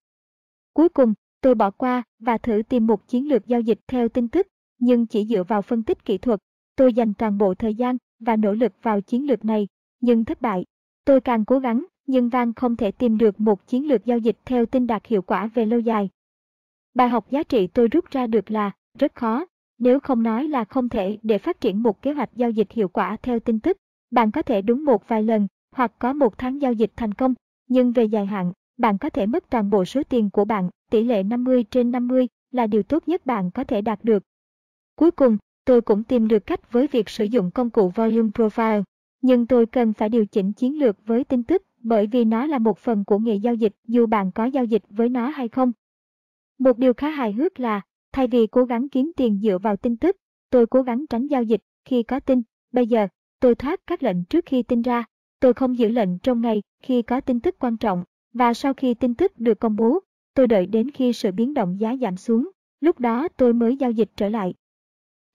[0.74, 4.28] Cuối cùng, tôi bỏ qua và thử tìm một chiến lược giao dịch theo tin
[4.28, 4.48] tức,
[4.80, 6.40] nhưng chỉ dựa vào phân tích kỹ thuật.
[6.76, 9.68] Tôi dành toàn bộ thời gian và nỗ lực vào chiến lược này,
[10.02, 10.66] nhưng thất bại.
[11.06, 14.38] Tôi càng cố gắng, nhưng Vang không thể tìm được một chiến lược giao dịch
[14.46, 16.10] theo tin đạt hiệu quả về lâu dài.
[16.94, 19.46] Bài học giá trị tôi rút ra được là rất khó,
[19.78, 22.88] nếu không nói là không thể để phát triển một kế hoạch giao dịch hiệu
[22.88, 23.78] quả theo tin tức.
[24.12, 27.34] Bạn có thể đúng một vài lần hoặc có một tháng giao dịch thành công,
[27.68, 31.04] nhưng về dài hạn, bạn có thể mất toàn bộ số tiền của bạn, tỷ
[31.04, 34.24] lệ 50 trên 50 là điều tốt nhất bạn có thể đạt được.
[34.96, 35.38] Cuối cùng,
[35.70, 38.84] tôi cũng tìm được cách với việc sử dụng công cụ Volume Profile,
[39.22, 42.60] nhưng tôi cần phải điều chỉnh chiến lược với tin tức bởi vì nó là
[42.60, 45.72] một phần của nghề giao dịch dù bạn có giao dịch với nó hay không.
[46.60, 49.98] Một điều khá hài hước là, thay vì cố gắng kiếm tiền dựa vào tin
[49.98, 50.18] tức,
[50.50, 52.42] tôi cố gắng tránh giao dịch khi có tin.
[52.72, 53.08] Bây giờ,
[53.40, 55.06] tôi thoát các lệnh trước khi tin ra.
[55.40, 58.04] Tôi không giữ lệnh trong ngày khi có tin tức quan trọng,
[58.34, 60.00] và sau khi tin tức được công bố,
[60.34, 62.50] tôi đợi đến khi sự biến động giá giảm xuống,
[62.82, 64.54] lúc đó tôi mới giao dịch trở lại.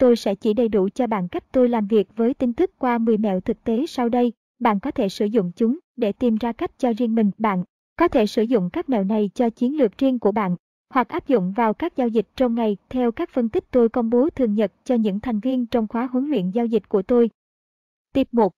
[0.05, 2.99] Tôi sẽ chỉ đầy đủ cho bạn cách tôi làm việc với tin tức qua
[2.99, 4.33] 10 mẹo thực tế sau đây.
[4.59, 7.31] Bạn có thể sử dụng chúng để tìm ra cách cho riêng mình.
[7.39, 7.65] Bạn
[7.97, 10.57] có thể sử dụng các mẹo này cho chiến lược riêng của bạn
[10.91, 14.11] hoặc áp dụng vào các giao dịch trong ngày theo các phân tích tôi công
[14.11, 17.31] bố thường nhật cho những thành viên trong khóa huấn luyện giao dịch của tôi.
[18.13, 18.53] Tiếp 1.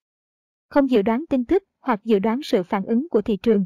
[0.69, 3.65] Không dự đoán tin tức hoặc dự đoán sự phản ứng của thị trường.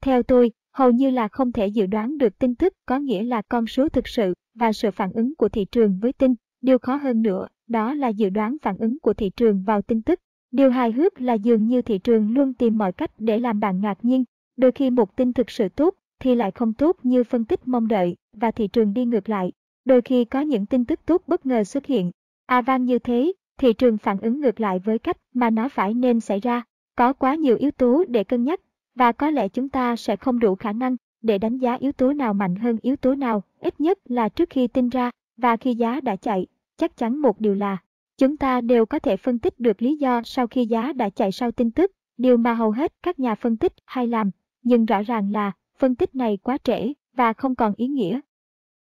[0.00, 3.42] Theo tôi, hầu như là không thể dự đoán được tin tức có nghĩa là
[3.48, 6.34] con số thực sự và sự phản ứng của thị trường với tin.
[6.60, 10.02] Điều khó hơn nữa, đó là dự đoán phản ứng của thị trường vào tin
[10.02, 10.20] tức.
[10.50, 13.80] Điều hài hước là dường như thị trường luôn tìm mọi cách để làm bạn
[13.80, 14.24] ngạc nhiên.
[14.56, 17.88] Đôi khi một tin thực sự tốt thì lại không tốt như phân tích mong
[17.88, 19.52] đợi và thị trường đi ngược lại.
[19.84, 22.10] Đôi khi có những tin tức tốt bất ngờ xuất hiện.
[22.46, 25.94] À vang như thế, thị trường phản ứng ngược lại với cách mà nó phải
[25.94, 26.62] nên xảy ra.
[26.96, 28.60] Có quá nhiều yếu tố để cân nhắc
[28.94, 32.12] và có lẽ chúng ta sẽ không đủ khả năng để đánh giá yếu tố
[32.12, 35.74] nào mạnh hơn yếu tố nào, ít nhất là trước khi tin ra và khi
[35.74, 36.46] giá đã chạy.
[36.76, 37.76] Chắc chắn một điều là,
[38.18, 41.32] chúng ta đều có thể phân tích được lý do sau khi giá đã chạy
[41.32, 44.30] sau tin tức, điều mà hầu hết các nhà phân tích hay làm,
[44.62, 48.20] nhưng rõ ràng là phân tích này quá trễ và không còn ý nghĩa.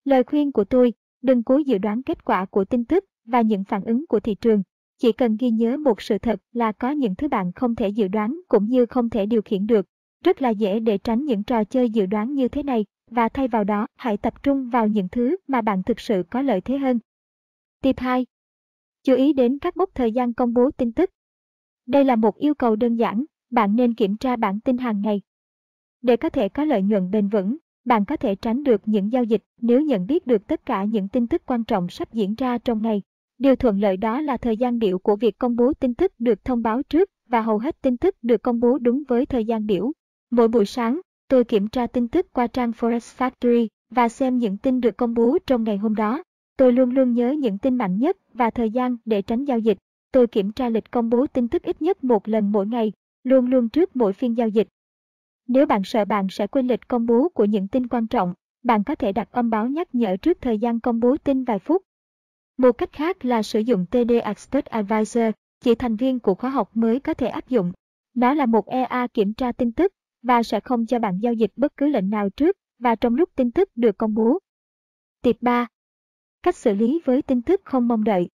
[0.04, 3.64] Lời khuyên của tôi, đừng cố dự đoán kết quả của tin tức và những
[3.64, 4.62] phản ứng của thị trường.
[4.98, 8.08] Chỉ cần ghi nhớ một sự thật là có những thứ bạn không thể dự
[8.08, 9.86] đoán cũng như không thể điều khiển được.
[10.24, 13.48] Rất là dễ để tránh những trò chơi dự đoán như thế này và thay
[13.48, 16.78] vào đó hãy tập trung vào những thứ mà bạn thực sự có lợi thế
[16.78, 16.98] hơn.
[17.82, 18.26] Tip 2.
[19.02, 21.10] Chú ý đến các mốc thời gian công bố tin tức.
[21.86, 25.20] Đây là một yêu cầu đơn giản, bạn nên kiểm tra bản tin hàng ngày
[26.02, 29.24] để có thể có lợi nhuận bền vững, bạn có thể tránh được những giao
[29.24, 32.58] dịch nếu nhận biết được tất cả những tin tức quan trọng sắp diễn ra
[32.58, 33.02] trong ngày.
[33.38, 36.44] Điều thuận lợi đó là thời gian biểu của việc công bố tin tức được
[36.44, 39.66] thông báo trước và hầu hết tin tức được công bố đúng với thời gian
[39.66, 39.92] biểu.
[40.30, 44.56] Mỗi buổi sáng, tôi kiểm tra tin tức qua trang Forex Factory và xem những
[44.56, 46.22] tin được công bố trong ngày hôm đó.
[46.56, 49.78] Tôi luôn luôn nhớ những tin mạnh nhất và thời gian để tránh giao dịch.
[50.12, 52.92] Tôi kiểm tra lịch công bố tin tức ít nhất một lần mỗi ngày,
[53.24, 54.68] luôn luôn trước mỗi phiên giao dịch.
[55.46, 58.84] Nếu bạn sợ bạn sẽ quên lịch công bố của những tin quan trọng, bạn
[58.84, 61.82] có thể đặt âm báo nhắc nhở trước thời gian công bố tin vài phút.
[62.56, 65.24] Một cách khác là sử dụng TD Expert Advisor,
[65.60, 67.72] chỉ thành viên của khóa học mới có thể áp dụng.
[68.14, 71.52] Nó là một EA kiểm tra tin tức và sẽ không cho bạn giao dịch
[71.56, 74.38] bất cứ lệnh nào trước và trong lúc tin tức được công bố.
[75.22, 75.66] Tiệp 3.
[76.42, 78.28] Cách xử lý với tin tức không mong đợi.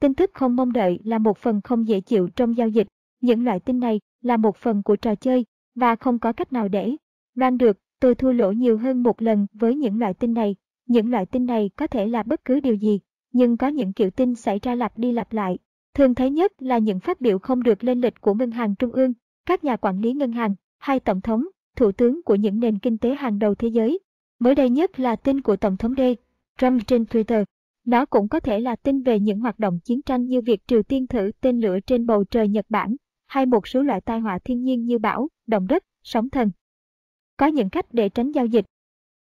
[0.00, 2.86] Tin tức không mong đợi là một phần không dễ chịu trong giao dịch.
[3.20, 6.68] Những loại tin này là một phần của trò chơi và không có cách nào
[6.68, 6.96] để
[7.34, 10.56] đoán được tôi thua lỗ nhiều hơn một lần với những loại tin này.
[10.86, 13.00] Những loại tin này có thể là bất cứ điều gì,
[13.32, 15.58] nhưng có những kiểu tin xảy ra lặp đi lặp lại.
[15.94, 18.92] Thường thấy nhất là những phát biểu không được lên lịch của ngân hàng trung
[18.92, 19.12] ương,
[19.46, 21.44] các nhà quản lý ngân hàng, hai tổng thống,
[21.76, 23.98] thủ tướng của những nền kinh tế hàng đầu thế giới.
[24.38, 26.00] Mới đây nhất là tin của Tổng thống D.
[26.58, 27.44] Trump trên Twitter.
[27.84, 30.82] Nó cũng có thể là tin về những hoạt động chiến tranh như việc Triều
[30.82, 34.38] Tiên thử tên lửa trên bầu trời Nhật Bản, hay một số loại tai họa
[34.44, 36.50] thiên nhiên như bão, động đất, sóng thần.
[37.36, 38.64] Có những cách để tránh giao dịch.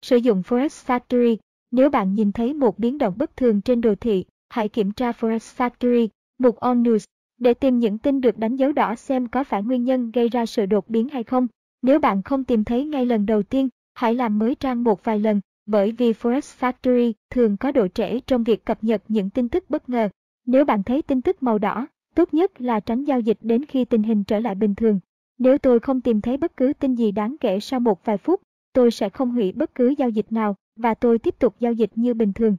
[0.01, 1.37] Sử dụng forex Factory.
[1.71, 5.11] Nếu bạn nhìn thấy một biến động bất thường trên đồ thị, hãy kiểm tra
[5.11, 7.05] forex Factory, mục On News,
[7.41, 10.45] để tìm những tin được đánh dấu đỏ xem có phải nguyên nhân gây ra
[10.45, 11.47] sự đột biến hay không.
[11.81, 15.19] Nếu bạn không tìm thấy ngay lần đầu tiên, hãy làm mới trang một vài
[15.19, 19.49] lần, bởi vì Forex Factory thường có độ trễ trong việc cập nhật những tin
[19.49, 20.09] tức bất ngờ.
[20.45, 23.85] Nếu bạn thấy tin tức màu đỏ, tốt nhất là tránh giao dịch đến khi
[23.85, 24.99] tình hình trở lại bình thường.
[25.37, 28.41] Nếu tôi không tìm thấy bất cứ tin gì đáng kể sau một vài phút,
[28.73, 31.91] tôi sẽ không hủy bất cứ giao dịch nào và tôi tiếp tục giao dịch
[31.95, 32.57] như bình thường.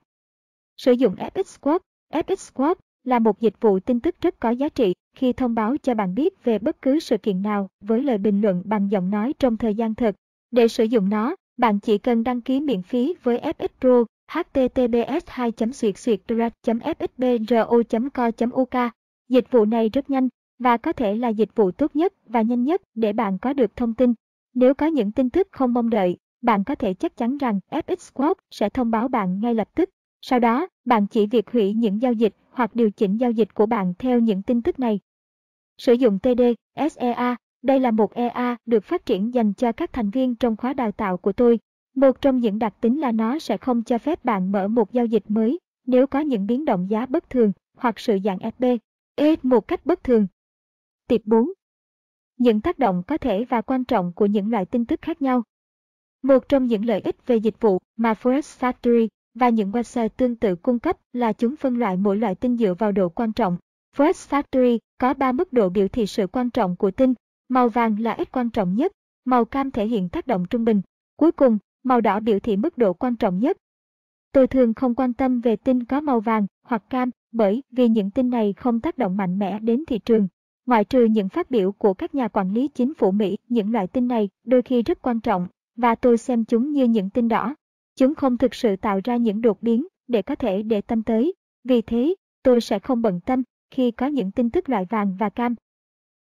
[0.77, 4.69] Sử dụng FX Squad FX Squad là một dịch vụ tin tức rất có giá
[4.69, 8.19] trị khi thông báo cho bạn biết về bất cứ sự kiện nào với lời
[8.19, 10.15] bình luận bằng giọng nói trong thời gian thực.
[10.51, 15.25] Để sử dụng nó, bạn chỉ cần đăng ký miễn phí với FX Pro https
[15.27, 18.93] 2 suyệt suyệt fxbro co uk
[19.29, 22.65] Dịch vụ này rất nhanh và có thể là dịch vụ tốt nhất và nhanh
[22.65, 24.15] nhất để bạn có được thông tin.
[24.55, 27.97] Nếu có những tin tức không mong đợi, bạn có thể chắc chắn rằng FX
[27.97, 29.91] Squad sẽ thông báo bạn ngay lập tức.
[30.23, 33.67] Sau đó, bạn chỉ việc hủy những giao dịch hoặc điều chỉnh giao dịch của
[33.67, 35.01] bạn theo những tin tức này.
[35.79, 36.43] Sử dụng TD,
[36.91, 40.73] SEA, đây là một EA được phát triển dành cho các thành viên trong khóa
[40.73, 41.59] đào tạo của tôi.
[41.95, 45.07] Một trong những đặc tính là nó sẽ không cho phép bạn mở một giao
[45.07, 48.79] dịch mới nếu có những biến động giá bất thường hoặc sự dạng FB,
[49.15, 50.27] E một cách bất thường.
[51.09, 51.53] Tiệp 4.
[52.37, 55.43] Những tác động có thể và quan trọng của những loại tin tức khác nhau.
[56.23, 60.37] Một trong những lợi ích về dịch vụ mà Forex Factory và những website tương
[60.37, 63.57] tự cung cấp là chúng phân loại mỗi loại tin dựa vào độ quan trọng.
[63.97, 67.15] First Factory có 3 mức độ biểu thị sự quan trọng của tin.
[67.49, 68.93] Màu vàng là ít quan trọng nhất,
[69.25, 70.83] màu cam thể hiện tác động trung bình.
[71.17, 73.57] Cuối cùng, màu đỏ biểu thị mức độ quan trọng nhất.
[74.33, 78.11] Tôi thường không quan tâm về tin có màu vàng hoặc cam bởi vì những
[78.11, 80.29] tin này không tác động mạnh mẽ đến thị trường.
[80.67, 83.87] Ngoại trừ những phát biểu của các nhà quản lý chính phủ Mỹ, những loại
[83.87, 87.55] tin này đôi khi rất quan trọng và tôi xem chúng như những tin đỏ.
[87.97, 91.35] Chúng không thực sự tạo ra những đột biến để có thể để tâm tới.
[91.65, 95.29] Vì thế, tôi sẽ không bận tâm khi có những tin tức loại vàng và
[95.29, 95.55] cam.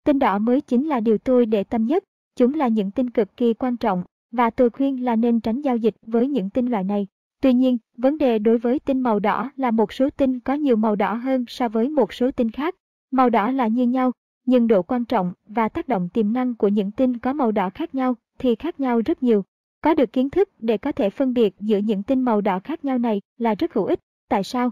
[0.05, 2.05] Tin đỏ mới chính là điều tôi để tâm nhất.
[2.37, 5.77] Chúng là những tin cực kỳ quan trọng và tôi khuyên là nên tránh giao
[5.77, 7.07] dịch với những tin loại này.
[7.43, 10.77] Tuy nhiên, vấn đề đối với tin màu đỏ là một số tin có nhiều
[10.77, 12.75] màu đỏ hơn so với một số tin khác.
[13.11, 14.13] Màu đỏ là như nhau,
[14.47, 17.71] nhưng độ quan trọng và tác động tiềm năng của những tin có màu đỏ
[17.71, 19.45] khác nhau thì khác nhau rất nhiều.
[19.87, 22.85] Có được kiến thức để có thể phân biệt giữa những tin màu đỏ khác
[22.85, 24.01] nhau này là rất hữu ích.
[24.29, 24.71] Tại sao?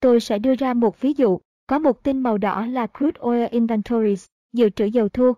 [0.00, 1.38] Tôi sẽ đưa ra một ví dụ.
[1.66, 5.32] Có một tin màu đỏ là Crude Oil Inventories, dự trữ dầu thô.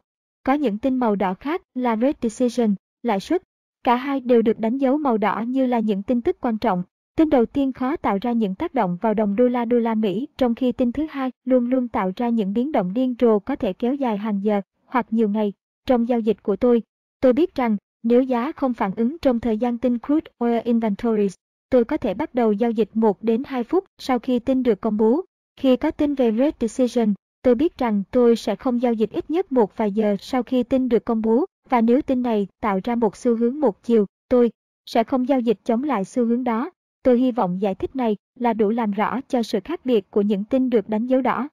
[0.44, 3.42] Có những tin màu đỏ khác là Red Decision, lãi suất.
[3.84, 6.82] Cả hai đều được đánh dấu màu đỏ như là những tin tức quan trọng.
[7.16, 9.94] Tin đầu tiên khó tạo ra những tác động vào đồng đô la đô la
[9.94, 13.38] Mỹ, trong khi tin thứ hai luôn luôn tạo ra những biến động điên rồ
[13.38, 15.52] có thể kéo dài hàng giờ hoặc nhiều ngày.
[15.86, 16.82] Trong giao dịch của tôi,
[17.20, 17.76] tôi biết rằng
[18.08, 21.34] nếu giá không phản ứng trong thời gian tin crude oil inventories,
[21.70, 24.80] tôi có thể bắt đầu giao dịch 1 đến 2 phút sau khi tin được
[24.80, 25.24] công bố.
[25.56, 29.30] Khi có tin về Red Decision, tôi biết rằng tôi sẽ không giao dịch ít
[29.30, 32.80] nhất một vài giờ sau khi tin được công bố và nếu tin này tạo
[32.84, 34.50] ra một xu hướng một chiều, tôi
[34.86, 36.70] sẽ không giao dịch chống lại xu hướng đó.
[37.02, 40.20] Tôi hy vọng giải thích này là đủ làm rõ cho sự khác biệt của
[40.20, 41.48] những tin được đánh dấu đỏ.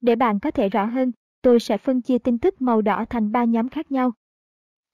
[0.00, 1.12] Để bạn có thể rõ hơn,
[1.42, 4.12] tôi sẽ phân chia tin tức màu đỏ thành 3 nhóm khác nhau.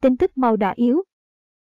[0.04, 1.02] Tin tức màu đỏ yếu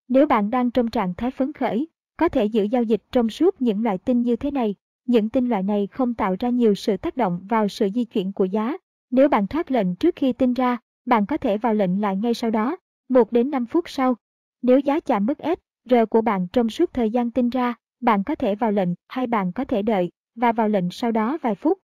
[0.09, 3.63] Nếu bạn đang trong trạng thái phấn khởi, có thể giữ giao dịch trong suốt
[3.63, 4.75] những loại tin như thế này.
[5.05, 8.33] Những tin loại này không tạo ra nhiều sự tác động vào sự di chuyển
[8.33, 8.77] của giá.
[9.11, 12.35] Nếu bạn thoát lệnh trước khi tin ra, bạn có thể vào lệnh lại ngay
[12.35, 12.77] sau đó,
[13.09, 14.17] 1 đến 5 phút sau.
[14.63, 18.25] Nếu giá chạm mức S, R của bạn trong suốt thời gian tin ra, bạn
[18.25, 21.55] có thể vào lệnh hay bạn có thể đợi và vào lệnh sau đó vài
[21.55, 21.79] phút.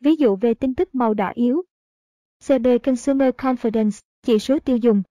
[0.00, 1.62] Ví dụ về tin tức màu đỏ yếu.
[2.46, 5.02] CB Consumer Confidence, chỉ số tiêu dùng.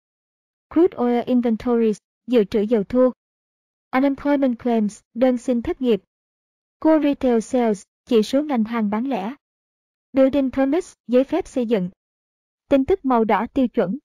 [0.73, 3.11] Crude Oil Inventories, dự trữ dầu thô.
[3.91, 6.01] Unemployment Claims, đơn xin thất nghiệp.
[6.79, 9.35] Core Retail Sales, chỉ số ngành hàng bán lẻ.
[10.13, 11.89] Building Permits, giấy phép xây dựng.
[12.69, 13.97] Tin tức màu đỏ tiêu chuẩn.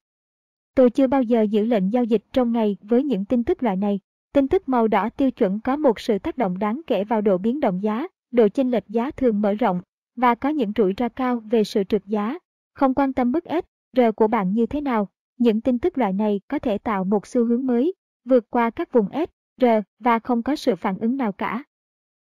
[0.74, 3.76] Tôi chưa bao giờ giữ lệnh giao dịch trong ngày với những tin tức loại
[3.76, 4.00] này.
[4.32, 7.38] Tin tức màu đỏ tiêu chuẩn có một sự tác động đáng kể vào độ
[7.38, 9.80] biến động giá, độ chênh lệch giá thường mở rộng
[10.16, 12.38] và có những rủi ro cao về sự trượt giá.
[12.74, 16.12] Không quan tâm mức S, R của bạn như thế nào, những tin tức loại
[16.12, 17.94] này có thể tạo một xu hướng mới,
[18.24, 19.66] vượt qua các vùng S, R
[19.98, 21.64] và không có sự phản ứng nào cả.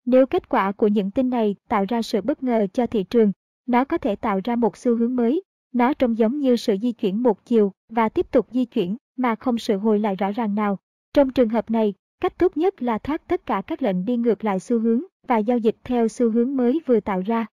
[0.04, 3.32] Nếu kết quả của những tin này tạo ra sự bất ngờ cho thị trường,
[3.66, 5.42] nó có thể tạo ra một xu hướng mới.
[5.72, 9.34] Nó trông giống như sự di chuyển một chiều và tiếp tục di chuyển mà
[9.34, 10.78] không sự hồi lại rõ ràng nào.
[11.14, 14.44] Trong trường hợp này, Cách tốt nhất là thoát tất cả các lệnh đi ngược
[14.44, 17.46] lại xu hướng và giao dịch theo xu hướng mới vừa tạo ra.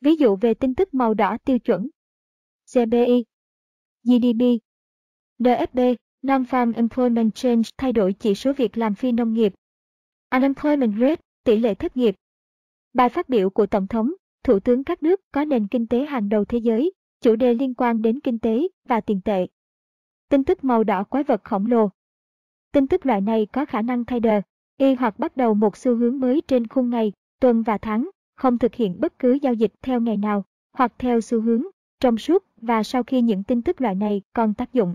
[0.00, 1.88] Ví dụ về tin tức màu đỏ tiêu chuẩn.
[2.74, 3.24] (CBI).
[4.08, 4.58] GDP,
[5.38, 9.52] DFB, Non-Farm Employment Change thay đổi chỉ số việc làm phi nông nghiệp.
[10.30, 12.14] Unemployment Rate, tỷ lệ thất nghiệp.
[12.92, 14.12] Bài phát biểu của Tổng thống,
[14.44, 17.74] Thủ tướng các nước có nền kinh tế hàng đầu thế giới, chủ đề liên
[17.74, 19.46] quan đến kinh tế và tiền tệ.
[20.28, 21.90] Tin tức màu đỏ quái vật khổng lồ.
[22.72, 24.40] Tin tức loại này có khả năng thay đời,
[24.76, 28.58] y hoặc bắt đầu một xu hướng mới trên khung ngày, tuần và tháng, không
[28.58, 31.62] thực hiện bất cứ giao dịch theo ngày nào, hoặc theo xu hướng,
[32.00, 34.94] trong suốt và sau khi những tin tức loại này còn tác dụng.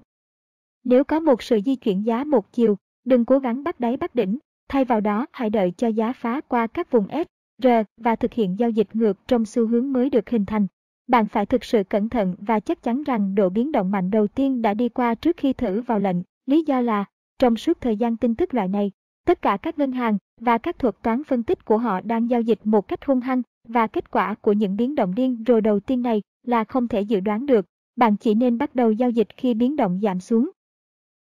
[0.83, 4.15] Nếu có một sự di chuyển giá một chiều, đừng cố gắng bắt đáy bắt
[4.15, 4.37] đỉnh,
[4.69, 7.27] thay vào đó hãy đợi cho giá phá qua các vùng S,
[7.63, 10.67] R và thực hiện giao dịch ngược trong xu hướng mới được hình thành.
[11.07, 14.27] Bạn phải thực sự cẩn thận và chắc chắn rằng độ biến động mạnh đầu
[14.27, 16.17] tiên đã đi qua trước khi thử vào lệnh.
[16.45, 17.05] Lý do là,
[17.39, 18.91] trong suốt thời gian tin tức loại này,
[19.25, 22.41] tất cả các ngân hàng và các thuật toán phân tích của họ đang giao
[22.41, 25.79] dịch một cách hung hăng và kết quả của những biến động điên rồ đầu
[25.79, 27.65] tiên này là không thể dự đoán được.
[27.95, 30.49] Bạn chỉ nên bắt đầu giao dịch khi biến động giảm xuống.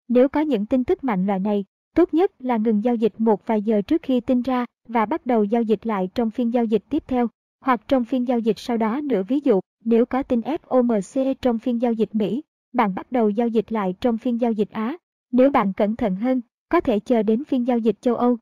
[0.08, 3.48] Nếu có những tin tức mạnh loại này, tốt nhất là ngừng giao dịch một
[3.48, 6.66] vài giờ trước khi tin ra và bắt đầu giao dịch lại trong phiên giao
[6.66, 7.28] dịch tiếp theo,
[7.62, 11.60] hoặc trong phiên giao dịch sau đó nữa ví dụ, nếu có tin FOMC trong
[11.60, 14.98] phiên giao dịch Mỹ, bạn bắt đầu giao dịch lại trong phiên giao dịch Á.
[15.32, 18.38] Nếu bạn cẩn thận hơn, có thể chờ đến phiên giao dịch châu Âu.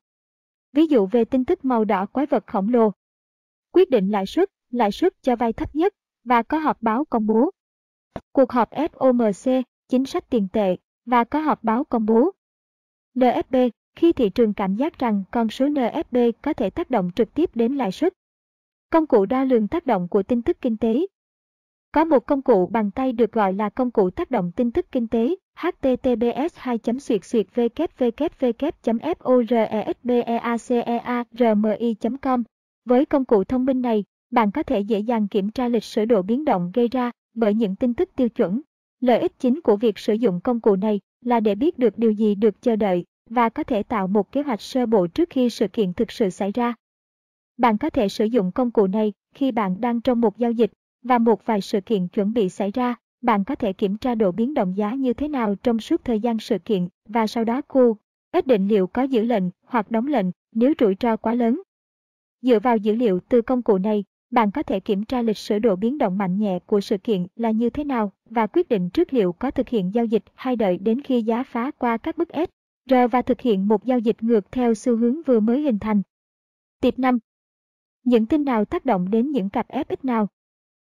[0.73, 2.91] Ví dụ về tin tức màu đỏ quái vật khổng lồ.
[3.71, 7.25] Quyết định lãi suất, lãi suất cho vay thấp nhất và có họp báo công
[7.25, 7.49] bố.
[8.31, 12.31] Cuộc họp FOMC, chính sách tiền tệ và có họp báo công bố.
[13.15, 17.33] NFP, khi thị trường cảm giác rằng con số NFP có thể tác động trực
[17.33, 18.13] tiếp đến lãi suất.
[18.89, 21.05] Công cụ đo lường tác động của tin tức kinh tế.
[21.91, 24.85] Có một công cụ bằng tay được gọi là công cụ tác động tin tức
[24.91, 28.29] kinh tế https 2 suyệt suyệt www
[29.99, 32.43] foresbeacearmi com
[32.89, 36.05] với công cụ thông minh này, bạn có thể dễ dàng kiểm tra lịch sử
[36.05, 38.61] độ biến động gây ra bởi những tin tức tiêu chuẩn.
[38.99, 42.11] Lợi ích chính của việc sử dụng công cụ này là để biết được điều
[42.11, 45.49] gì được chờ đợi và có thể tạo một kế hoạch sơ bộ trước khi
[45.49, 46.73] sự kiện thực sự xảy ra.
[47.57, 50.71] Bạn có thể sử dụng công cụ này khi bạn đang trong một giao dịch
[51.03, 52.95] và một vài sự kiện chuẩn bị xảy ra.
[53.21, 56.19] Bạn có thể kiểm tra độ biến động giá như thế nào trong suốt thời
[56.19, 57.97] gian sự kiện và sau đó khu
[58.31, 60.25] ích định liệu có giữ lệnh hoặc đóng lệnh
[60.55, 61.61] nếu rủi ro quá lớn.
[62.41, 65.59] Dựa vào dữ liệu từ công cụ này, bạn có thể kiểm tra lịch sử
[65.59, 68.89] độ biến động mạnh nhẹ của sự kiện là như thế nào và quyết định
[68.89, 72.17] trước liệu có thực hiện giao dịch hay đợi đến khi giá phá qua các
[72.17, 72.49] bức S,
[72.89, 76.01] R và thực hiện một giao dịch ngược theo xu hướng vừa mới hình thành.
[76.81, 77.19] Tiệp 5.
[78.03, 80.27] Những tin nào tác động đến những cặp FX nào?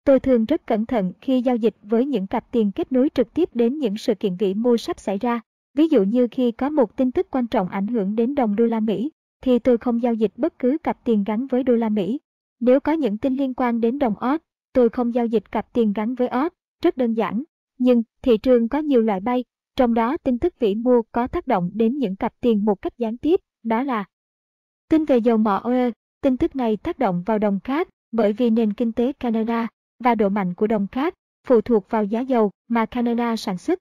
[0.04, 3.34] Tôi thường rất cẩn thận khi giao dịch với những cặp tiền kết nối trực
[3.34, 5.42] tiếp đến những sự kiện vĩ mô sắp xảy ra.
[5.74, 8.66] Ví dụ như khi có một tin tức quan trọng ảnh hưởng đến đồng đô
[8.66, 11.90] la Mỹ, thì tôi không giao dịch bất cứ cặp tiền gắn với đô la
[11.90, 12.20] Mỹ.
[12.60, 14.42] Nếu có những tin liên quan đến đồng ót,
[14.74, 16.54] tôi không giao dịch cặp tiền gắn với ót.
[16.84, 17.44] rất đơn giản.
[17.78, 19.44] Nhưng thị trường có nhiều loại bay,
[19.76, 22.94] trong đó tin tức vĩ mô có tác động đến những cặp tiền một cách
[22.98, 24.06] gián tiếp, đó là
[24.90, 28.50] tin về dầu mỏ OE, Tin tức này tác động vào đồng khác bởi vì
[28.50, 29.68] nền kinh tế Canada
[30.00, 31.14] và độ mạnh của đồng khác
[31.48, 33.80] phụ thuộc vào giá dầu mà Canada sản xuất.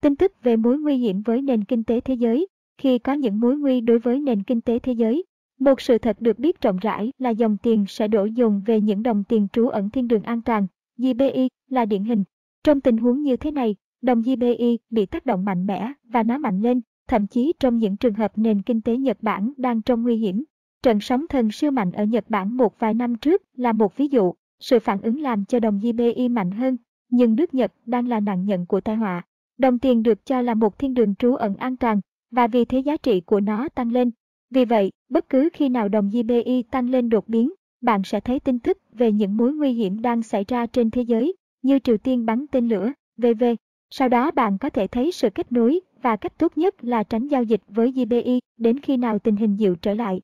[0.00, 3.40] Tin tức về mối nguy hiểm với nền kinh tế thế giới khi có những
[3.40, 5.24] mối nguy đối với nền kinh tế thế giới.
[5.60, 9.02] Một sự thật được biết rộng rãi là dòng tiền sẽ đổ dồn về những
[9.02, 10.66] đồng tiền trú ẩn thiên đường an toàn.
[10.98, 12.24] GBI là điển hình.
[12.64, 16.38] Trong tình huống như thế này, đồng GBI bị tác động mạnh mẽ và nó
[16.38, 20.02] mạnh lên, thậm chí trong những trường hợp nền kinh tế Nhật Bản đang trong
[20.02, 20.44] nguy hiểm.
[20.82, 24.08] Trận sóng thần siêu mạnh ở Nhật Bản một vài năm trước là một ví
[24.08, 24.32] dụ.
[24.60, 26.76] Sự phản ứng làm cho đồng JPY mạnh hơn,
[27.10, 29.22] nhưng nước Nhật đang là nạn nhân của tai họa.
[29.58, 32.78] Đồng tiền được cho là một thiên đường trú ẩn an toàn, và vì thế
[32.78, 34.10] giá trị của nó tăng lên.
[34.50, 38.40] Vì vậy, bất cứ khi nào đồng JPY tăng lên đột biến, bạn sẽ thấy
[38.40, 41.96] tin tức về những mối nguy hiểm đang xảy ra trên thế giới, như Triều
[41.96, 43.44] Tiên bắn tên lửa, v.v.
[43.90, 47.28] Sau đó bạn có thể thấy sự kết nối và cách tốt nhất là tránh
[47.28, 50.20] giao dịch với JPY đến khi nào tình hình dịu trở lại.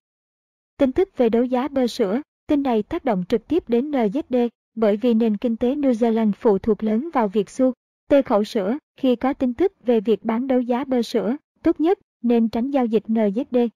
[0.78, 4.48] Tin tức về đấu giá bơ sữa Tin này tác động trực tiếp đến NZD
[4.74, 7.72] bởi vì nền kinh tế New Zealand phụ thuộc lớn vào việc xu,
[8.08, 8.78] tê khẩu sữa.
[8.96, 12.70] Khi có tin tức về việc bán đấu giá bơ sữa, tốt nhất nên tránh
[12.70, 13.68] giao dịch NZD.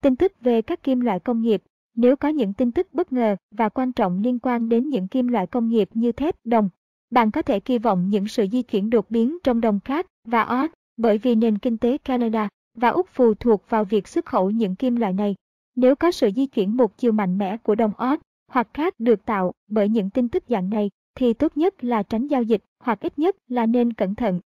[0.00, 1.62] Tin tức về các kim loại công nghiệp
[1.94, 5.28] Nếu có những tin tức bất ngờ và quan trọng liên quan đến những kim
[5.28, 6.68] loại công nghiệp như thép, đồng,
[7.10, 10.42] bạn có thể kỳ vọng những sự di chuyển đột biến trong đồng khác và
[10.42, 14.50] ót, bởi vì nền kinh tế Canada và Úc phụ thuộc vào việc xuất khẩu
[14.50, 15.34] những kim loại này.
[15.76, 19.24] Nếu có sự di chuyển một chiều mạnh mẽ của đồng Oz hoặc khác được
[19.24, 23.00] tạo bởi những tin tức dạng này, thì tốt nhất là tránh giao dịch hoặc
[23.00, 24.40] ít nhất là nên cẩn thận.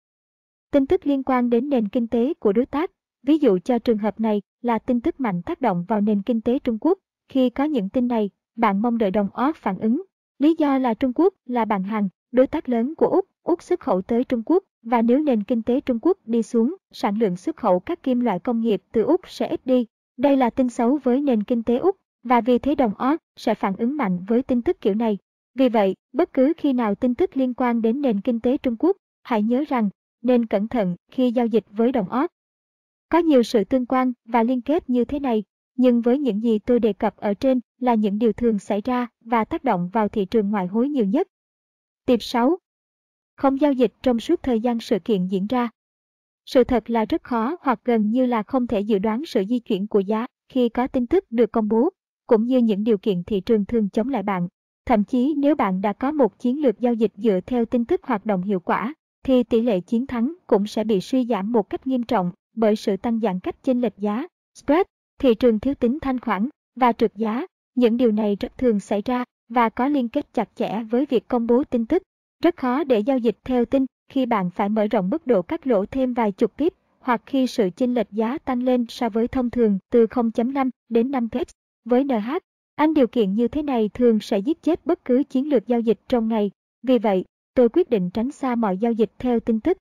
[0.70, 2.90] Tin tức liên quan đến nền kinh tế của đối tác,
[3.22, 6.40] Ví dụ cho trường hợp này là tin tức mạnh tác động vào nền kinh
[6.40, 6.98] tế Trung Quốc.
[7.28, 10.02] Khi có những tin này, bạn mong đợi đồng Óc phản ứng.
[10.38, 13.80] Lý do là Trung Quốc là bạn hàng, đối tác lớn của Úc, Úc xuất
[13.80, 17.36] khẩu tới Trung Quốc và nếu nền kinh tế Trung Quốc đi xuống, sản lượng
[17.36, 19.86] xuất khẩu các kim loại công nghiệp từ Úc sẽ ít đi.
[20.16, 23.54] Đây là tin xấu với nền kinh tế Úc và vì thế đồng Óc sẽ
[23.54, 25.18] phản ứng mạnh với tin tức kiểu này.
[25.54, 28.76] Vì vậy, bất cứ khi nào tin tức liên quan đến nền kinh tế Trung
[28.78, 29.90] Quốc, hãy nhớ rằng
[30.22, 32.32] nên cẩn thận khi giao dịch với đồng Óc.
[33.08, 35.44] Có nhiều sự tương quan và liên kết như thế này,
[35.76, 39.06] nhưng với những gì tôi đề cập ở trên là những điều thường xảy ra
[39.20, 41.28] và tác động vào thị trường ngoại hối nhiều nhất.
[42.06, 42.58] Tiệp 6.
[43.36, 45.68] Không giao dịch trong suốt thời gian sự kiện diễn ra.
[46.46, 49.58] Sự thật là rất khó hoặc gần như là không thể dự đoán sự di
[49.58, 51.90] chuyển của giá khi có tin tức được công bố,
[52.26, 54.48] cũng như những điều kiện thị trường thường chống lại bạn.
[54.86, 58.00] Thậm chí nếu bạn đã có một chiến lược giao dịch dựa theo tin tức
[58.04, 58.94] hoạt động hiệu quả,
[59.28, 62.76] thì tỷ lệ chiến thắng cũng sẽ bị suy giảm một cách nghiêm trọng bởi
[62.76, 64.86] sự tăng giãn cách chênh lệch giá, spread,
[65.18, 67.46] thị trường thiếu tính thanh khoản và trượt giá.
[67.74, 71.28] Những điều này rất thường xảy ra và có liên kết chặt chẽ với việc
[71.28, 72.02] công bố tin tức.
[72.42, 75.66] Rất khó để giao dịch theo tin khi bạn phải mở rộng mức độ cắt
[75.66, 79.28] lỗ thêm vài chục pip hoặc khi sự chênh lệch giá tăng lên so với
[79.28, 81.52] thông thường từ 0.5 đến 5 pips.
[81.84, 82.30] Với NH,
[82.74, 85.80] anh điều kiện như thế này thường sẽ giết chết bất cứ chiến lược giao
[85.80, 86.50] dịch trong ngày.
[86.82, 87.24] Vì vậy,
[87.58, 89.78] tôi quyết định tránh xa mọi giao dịch theo tin tức.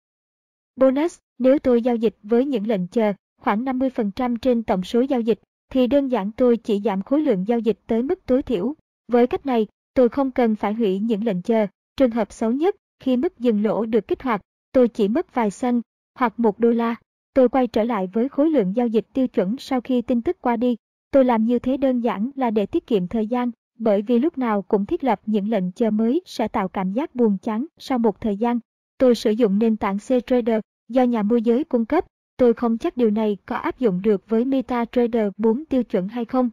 [0.76, 5.22] Bonus, nếu tôi giao dịch với những lệnh chờ, khoảng 50% trên tổng số giao
[5.22, 8.74] dịch, thì đơn giản tôi chỉ giảm khối lượng giao dịch tới mức tối thiểu.
[9.08, 11.68] Với cách này, tôi không cần phải hủy những lệnh chờ.
[11.98, 15.52] Trường hợp xấu nhất, khi mức dừng lỗ được kích hoạt, tôi chỉ mất vài
[15.52, 15.82] xanh
[16.16, 16.96] hoặc một đô la.
[17.34, 20.38] Tôi quay trở lại với khối lượng giao dịch tiêu chuẩn sau khi tin tức
[20.42, 20.76] qua đi.
[21.12, 24.38] Tôi làm như thế đơn giản là để tiết kiệm thời gian, bởi vì lúc
[24.38, 27.98] nào cũng thiết lập những lệnh chờ mới sẽ tạo cảm giác buồn chán sau
[27.98, 28.60] một thời gian.
[28.98, 32.06] Tôi sử dụng nền tảng C-Trader do nhà môi giới cung cấp.
[32.38, 36.26] Tôi không chắc điều này có áp dụng được với MetaTrader 4 tiêu chuẩn hay
[36.26, 36.50] không.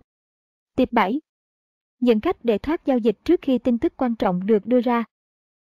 [0.77, 1.21] Tiệp 7.
[2.01, 5.05] Những cách để thoát giao dịch trước khi tin tức quan trọng được đưa ra.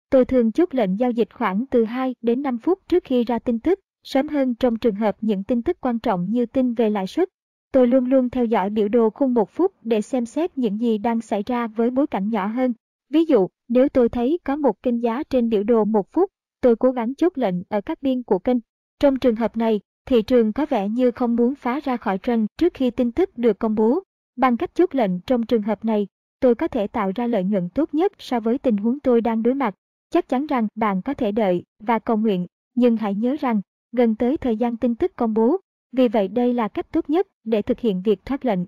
[0.09, 3.39] Tôi thường chốt lệnh giao dịch khoảng từ 2 đến 5 phút trước khi ra
[3.39, 6.89] tin tức, sớm hơn trong trường hợp những tin tức quan trọng như tin về
[6.89, 7.29] lãi suất.
[7.71, 10.97] Tôi luôn luôn theo dõi biểu đồ khung một phút để xem xét những gì
[10.97, 12.73] đang xảy ra với bối cảnh nhỏ hơn.
[13.09, 16.75] Ví dụ, nếu tôi thấy có một kênh giá trên biểu đồ một phút, tôi
[16.75, 18.57] cố gắng chốt lệnh ở các biên của kênh.
[18.99, 22.45] Trong trường hợp này, thị trường có vẻ như không muốn phá ra khỏi trend
[22.57, 24.03] trước khi tin tức được công bố.
[24.35, 26.07] Bằng cách chốt lệnh trong trường hợp này,
[26.39, 29.43] tôi có thể tạo ra lợi nhuận tốt nhất so với tình huống tôi đang
[29.43, 29.75] đối mặt.
[30.09, 33.61] Chắc chắn rằng bạn có thể đợi và cầu nguyện, nhưng hãy nhớ rằng,
[33.91, 35.57] gần tới thời gian tin tức công bố,
[35.91, 38.59] vì vậy đây là cách tốt nhất để thực hiện việc thoát lệnh.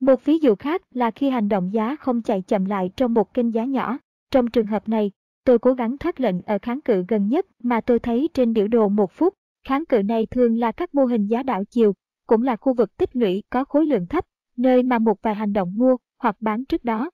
[0.00, 3.34] Một ví dụ khác là khi hành động giá không chạy chậm lại trong một
[3.34, 3.98] kênh giá nhỏ.
[4.30, 5.10] Trong trường hợp này,
[5.44, 8.68] tôi cố gắng thoát lệnh ở kháng cự gần nhất mà tôi thấy trên biểu
[8.68, 9.34] đồ một phút.
[9.66, 11.94] Kháng cự này thường là các mô hình giá đảo chiều,
[12.26, 14.24] cũng là khu vực tích lũy có khối lượng thấp,
[14.56, 17.10] nơi mà một vài hành động mua hoặc bán trước đó.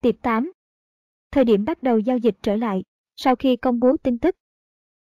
[0.00, 0.52] Tiệp 8.
[1.32, 2.84] Thời điểm bắt đầu giao dịch trở lại,
[3.16, 4.36] sau khi công bố tin tức.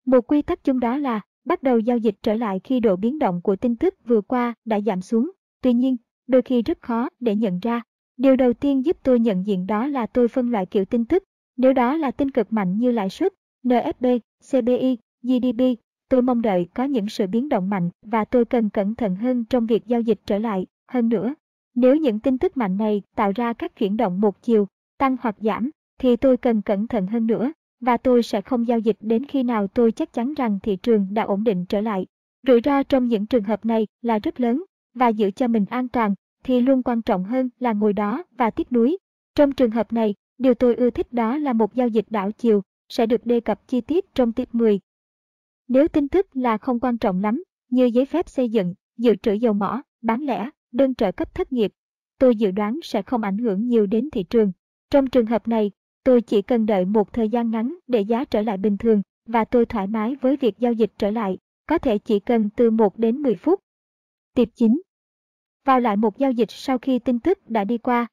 [0.05, 3.19] Một quy tắc chung đó là bắt đầu giao dịch trở lại khi độ biến
[3.19, 5.31] động của tin tức vừa qua đã giảm xuống.
[5.61, 7.81] Tuy nhiên, đôi khi rất khó để nhận ra.
[8.17, 11.23] Điều đầu tiên giúp tôi nhận diện đó là tôi phân loại kiểu tin tức.
[11.57, 13.33] Nếu đó là tin cực mạnh như lãi suất,
[13.63, 14.19] NFP,
[14.51, 15.63] CBI, GDP,
[16.09, 19.45] tôi mong đợi có những sự biến động mạnh và tôi cần cẩn thận hơn
[19.45, 20.65] trong việc giao dịch trở lại.
[20.87, 21.33] Hơn nữa,
[21.75, 24.67] nếu những tin tức mạnh này tạo ra các chuyển động một chiều,
[24.97, 27.51] tăng hoặc giảm, thì tôi cần cẩn thận hơn nữa
[27.85, 31.07] và tôi sẽ không giao dịch đến khi nào tôi chắc chắn rằng thị trường
[31.13, 32.05] đã ổn định trở lại.
[32.47, 34.63] Rủi ro trong những trường hợp này là rất lớn
[34.93, 38.49] và giữ cho mình an toàn thì luôn quan trọng hơn là ngồi đó và
[38.49, 38.97] tiếc nuối.
[39.35, 42.61] Trong trường hợp này, điều tôi ưa thích đó là một giao dịch đảo chiều
[42.89, 44.79] sẽ được đề cập chi tiết trong tiết 10.
[45.67, 49.33] Nếu tin tức là không quan trọng lắm, như giấy phép xây dựng, dự trữ
[49.33, 51.71] dầu mỏ, bán lẻ, đơn trợ cấp thất nghiệp,
[52.19, 54.51] tôi dự đoán sẽ không ảnh hưởng nhiều đến thị trường.
[54.89, 55.71] Trong trường hợp này,
[56.05, 59.45] Tôi chỉ cần đợi một thời gian ngắn để giá trở lại bình thường và
[59.45, 61.37] tôi thoải mái với việc giao dịch trở lại,
[61.67, 63.59] có thể chỉ cần từ 1 đến 10 phút.
[64.35, 64.81] Tiệp 9.
[65.65, 68.07] Vào lại một giao dịch sau khi tin tức đã đi qua.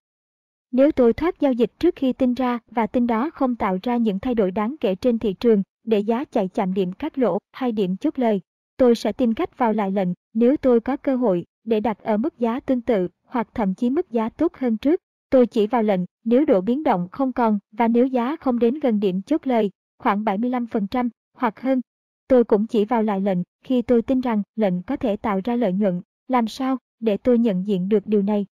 [0.70, 3.96] Nếu tôi thoát giao dịch trước khi tin ra và tin đó không tạo ra
[3.96, 7.38] những thay đổi đáng kể trên thị trường để giá chạy chạm điểm cắt lỗ
[7.52, 8.40] hay điểm chốt lời,
[8.76, 12.16] tôi sẽ tìm cách vào lại lệnh nếu tôi có cơ hội để đặt ở
[12.16, 15.00] mức giá tương tự hoặc thậm chí mức giá tốt hơn trước.
[15.32, 18.74] Tôi chỉ vào lệnh nếu độ biến động không còn và nếu giá không đến
[18.74, 21.80] gần điểm chốt lời, khoảng 75% hoặc hơn.
[22.28, 25.56] Tôi cũng chỉ vào lại lệnh khi tôi tin rằng lệnh có thể tạo ra
[25.56, 26.00] lợi nhuận.
[26.28, 28.46] Làm sao để tôi nhận diện được điều này?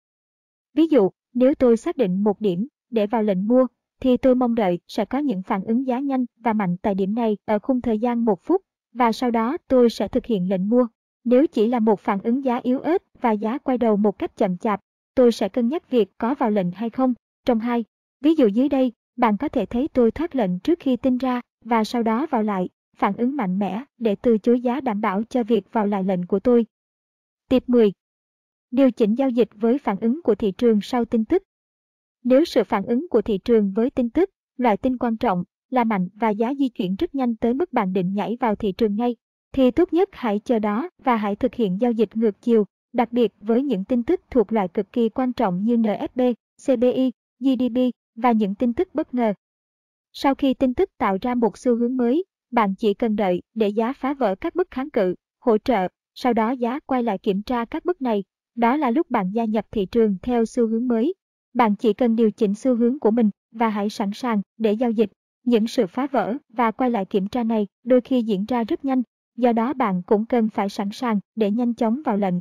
[0.74, 3.66] Ví dụ, nếu tôi xác định một điểm để vào lệnh mua,
[4.00, 7.14] thì tôi mong đợi sẽ có những phản ứng giá nhanh và mạnh tại điểm
[7.14, 8.62] này ở khung thời gian một phút,
[8.92, 10.86] và sau đó tôi sẽ thực hiện lệnh mua.
[11.24, 14.36] Nếu chỉ là một phản ứng giá yếu ớt và giá quay đầu một cách
[14.36, 14.80] chậm chạp,
[15.20, 17.14] tôi sẽ cân nhắc việc có vào lệnh hay không.
[17.46, 17.84] Trong hai,
[18.20, 21.40] ví dụ dưới đây, bạn có thể thấy tôi thoát lệnh trước khi tin ra
[21.64, 25.22] và sau đó vào lại, phản ứng mạnh mẽ để từ chối giá đảm bảo
[25.22, 26.66] cho việc vào lại lệnh của tôi.
[27.48, 27.92] Tiếp 10.
[28.70, 31.42] Điều chỉnh giao dịch với phản ứng của thị trường sau tin tức.
[32.24, 35.84] Nếu sự phản ứng của thị trường với tin tức, loại tin quan trọng, là
[35.84, 38.96] mạnh và giá di chuyển rất nhanh tới mức bạn định nhảy vào thị trường
[38.96, 39.16] ngay,
[39.52, 43.12] thì tốt nhất hãy chờ đó và hãy thực hiện giao dịch ngược chiều, đặc
[43.12, 46.34] biệt với những tin tức thuộc loại cực kỳ quan trọng như NFP,
[46.66, 47.78] CPI, GDP
[48.14, 49.34] và những tin tức bất ngờ.
[50.12, 53.68] Sau khi tin tức tạo ra một xu hướng mới, bạn chỉ cần đợi để
[53.68, 57.42] giá phá vỡ các mức kháng cự, hỗ trợ, sau đó giá quay lại kiểm
[57.42, 58.24] tra các mức này.
[58.54, 61.14] Đó là lúc bạn gia nhập thị trường theo xu hướng mới.
[61.54, 64.90] Bạn chỉ cần điều chỉnh xu hướng của mình và hãy sẵn sàng để giao
[64.90, 65.10] dịch.
[65.44, 68.84] Những sự phá vỡ và quay lại kiểm tra này đôi khi diễn ra rất
[68.84, 69.02] nhanh,
[69.36, 72.34] do đó bạn cũng cần phải sẵn sàng để nhanh chóng vào lệnh.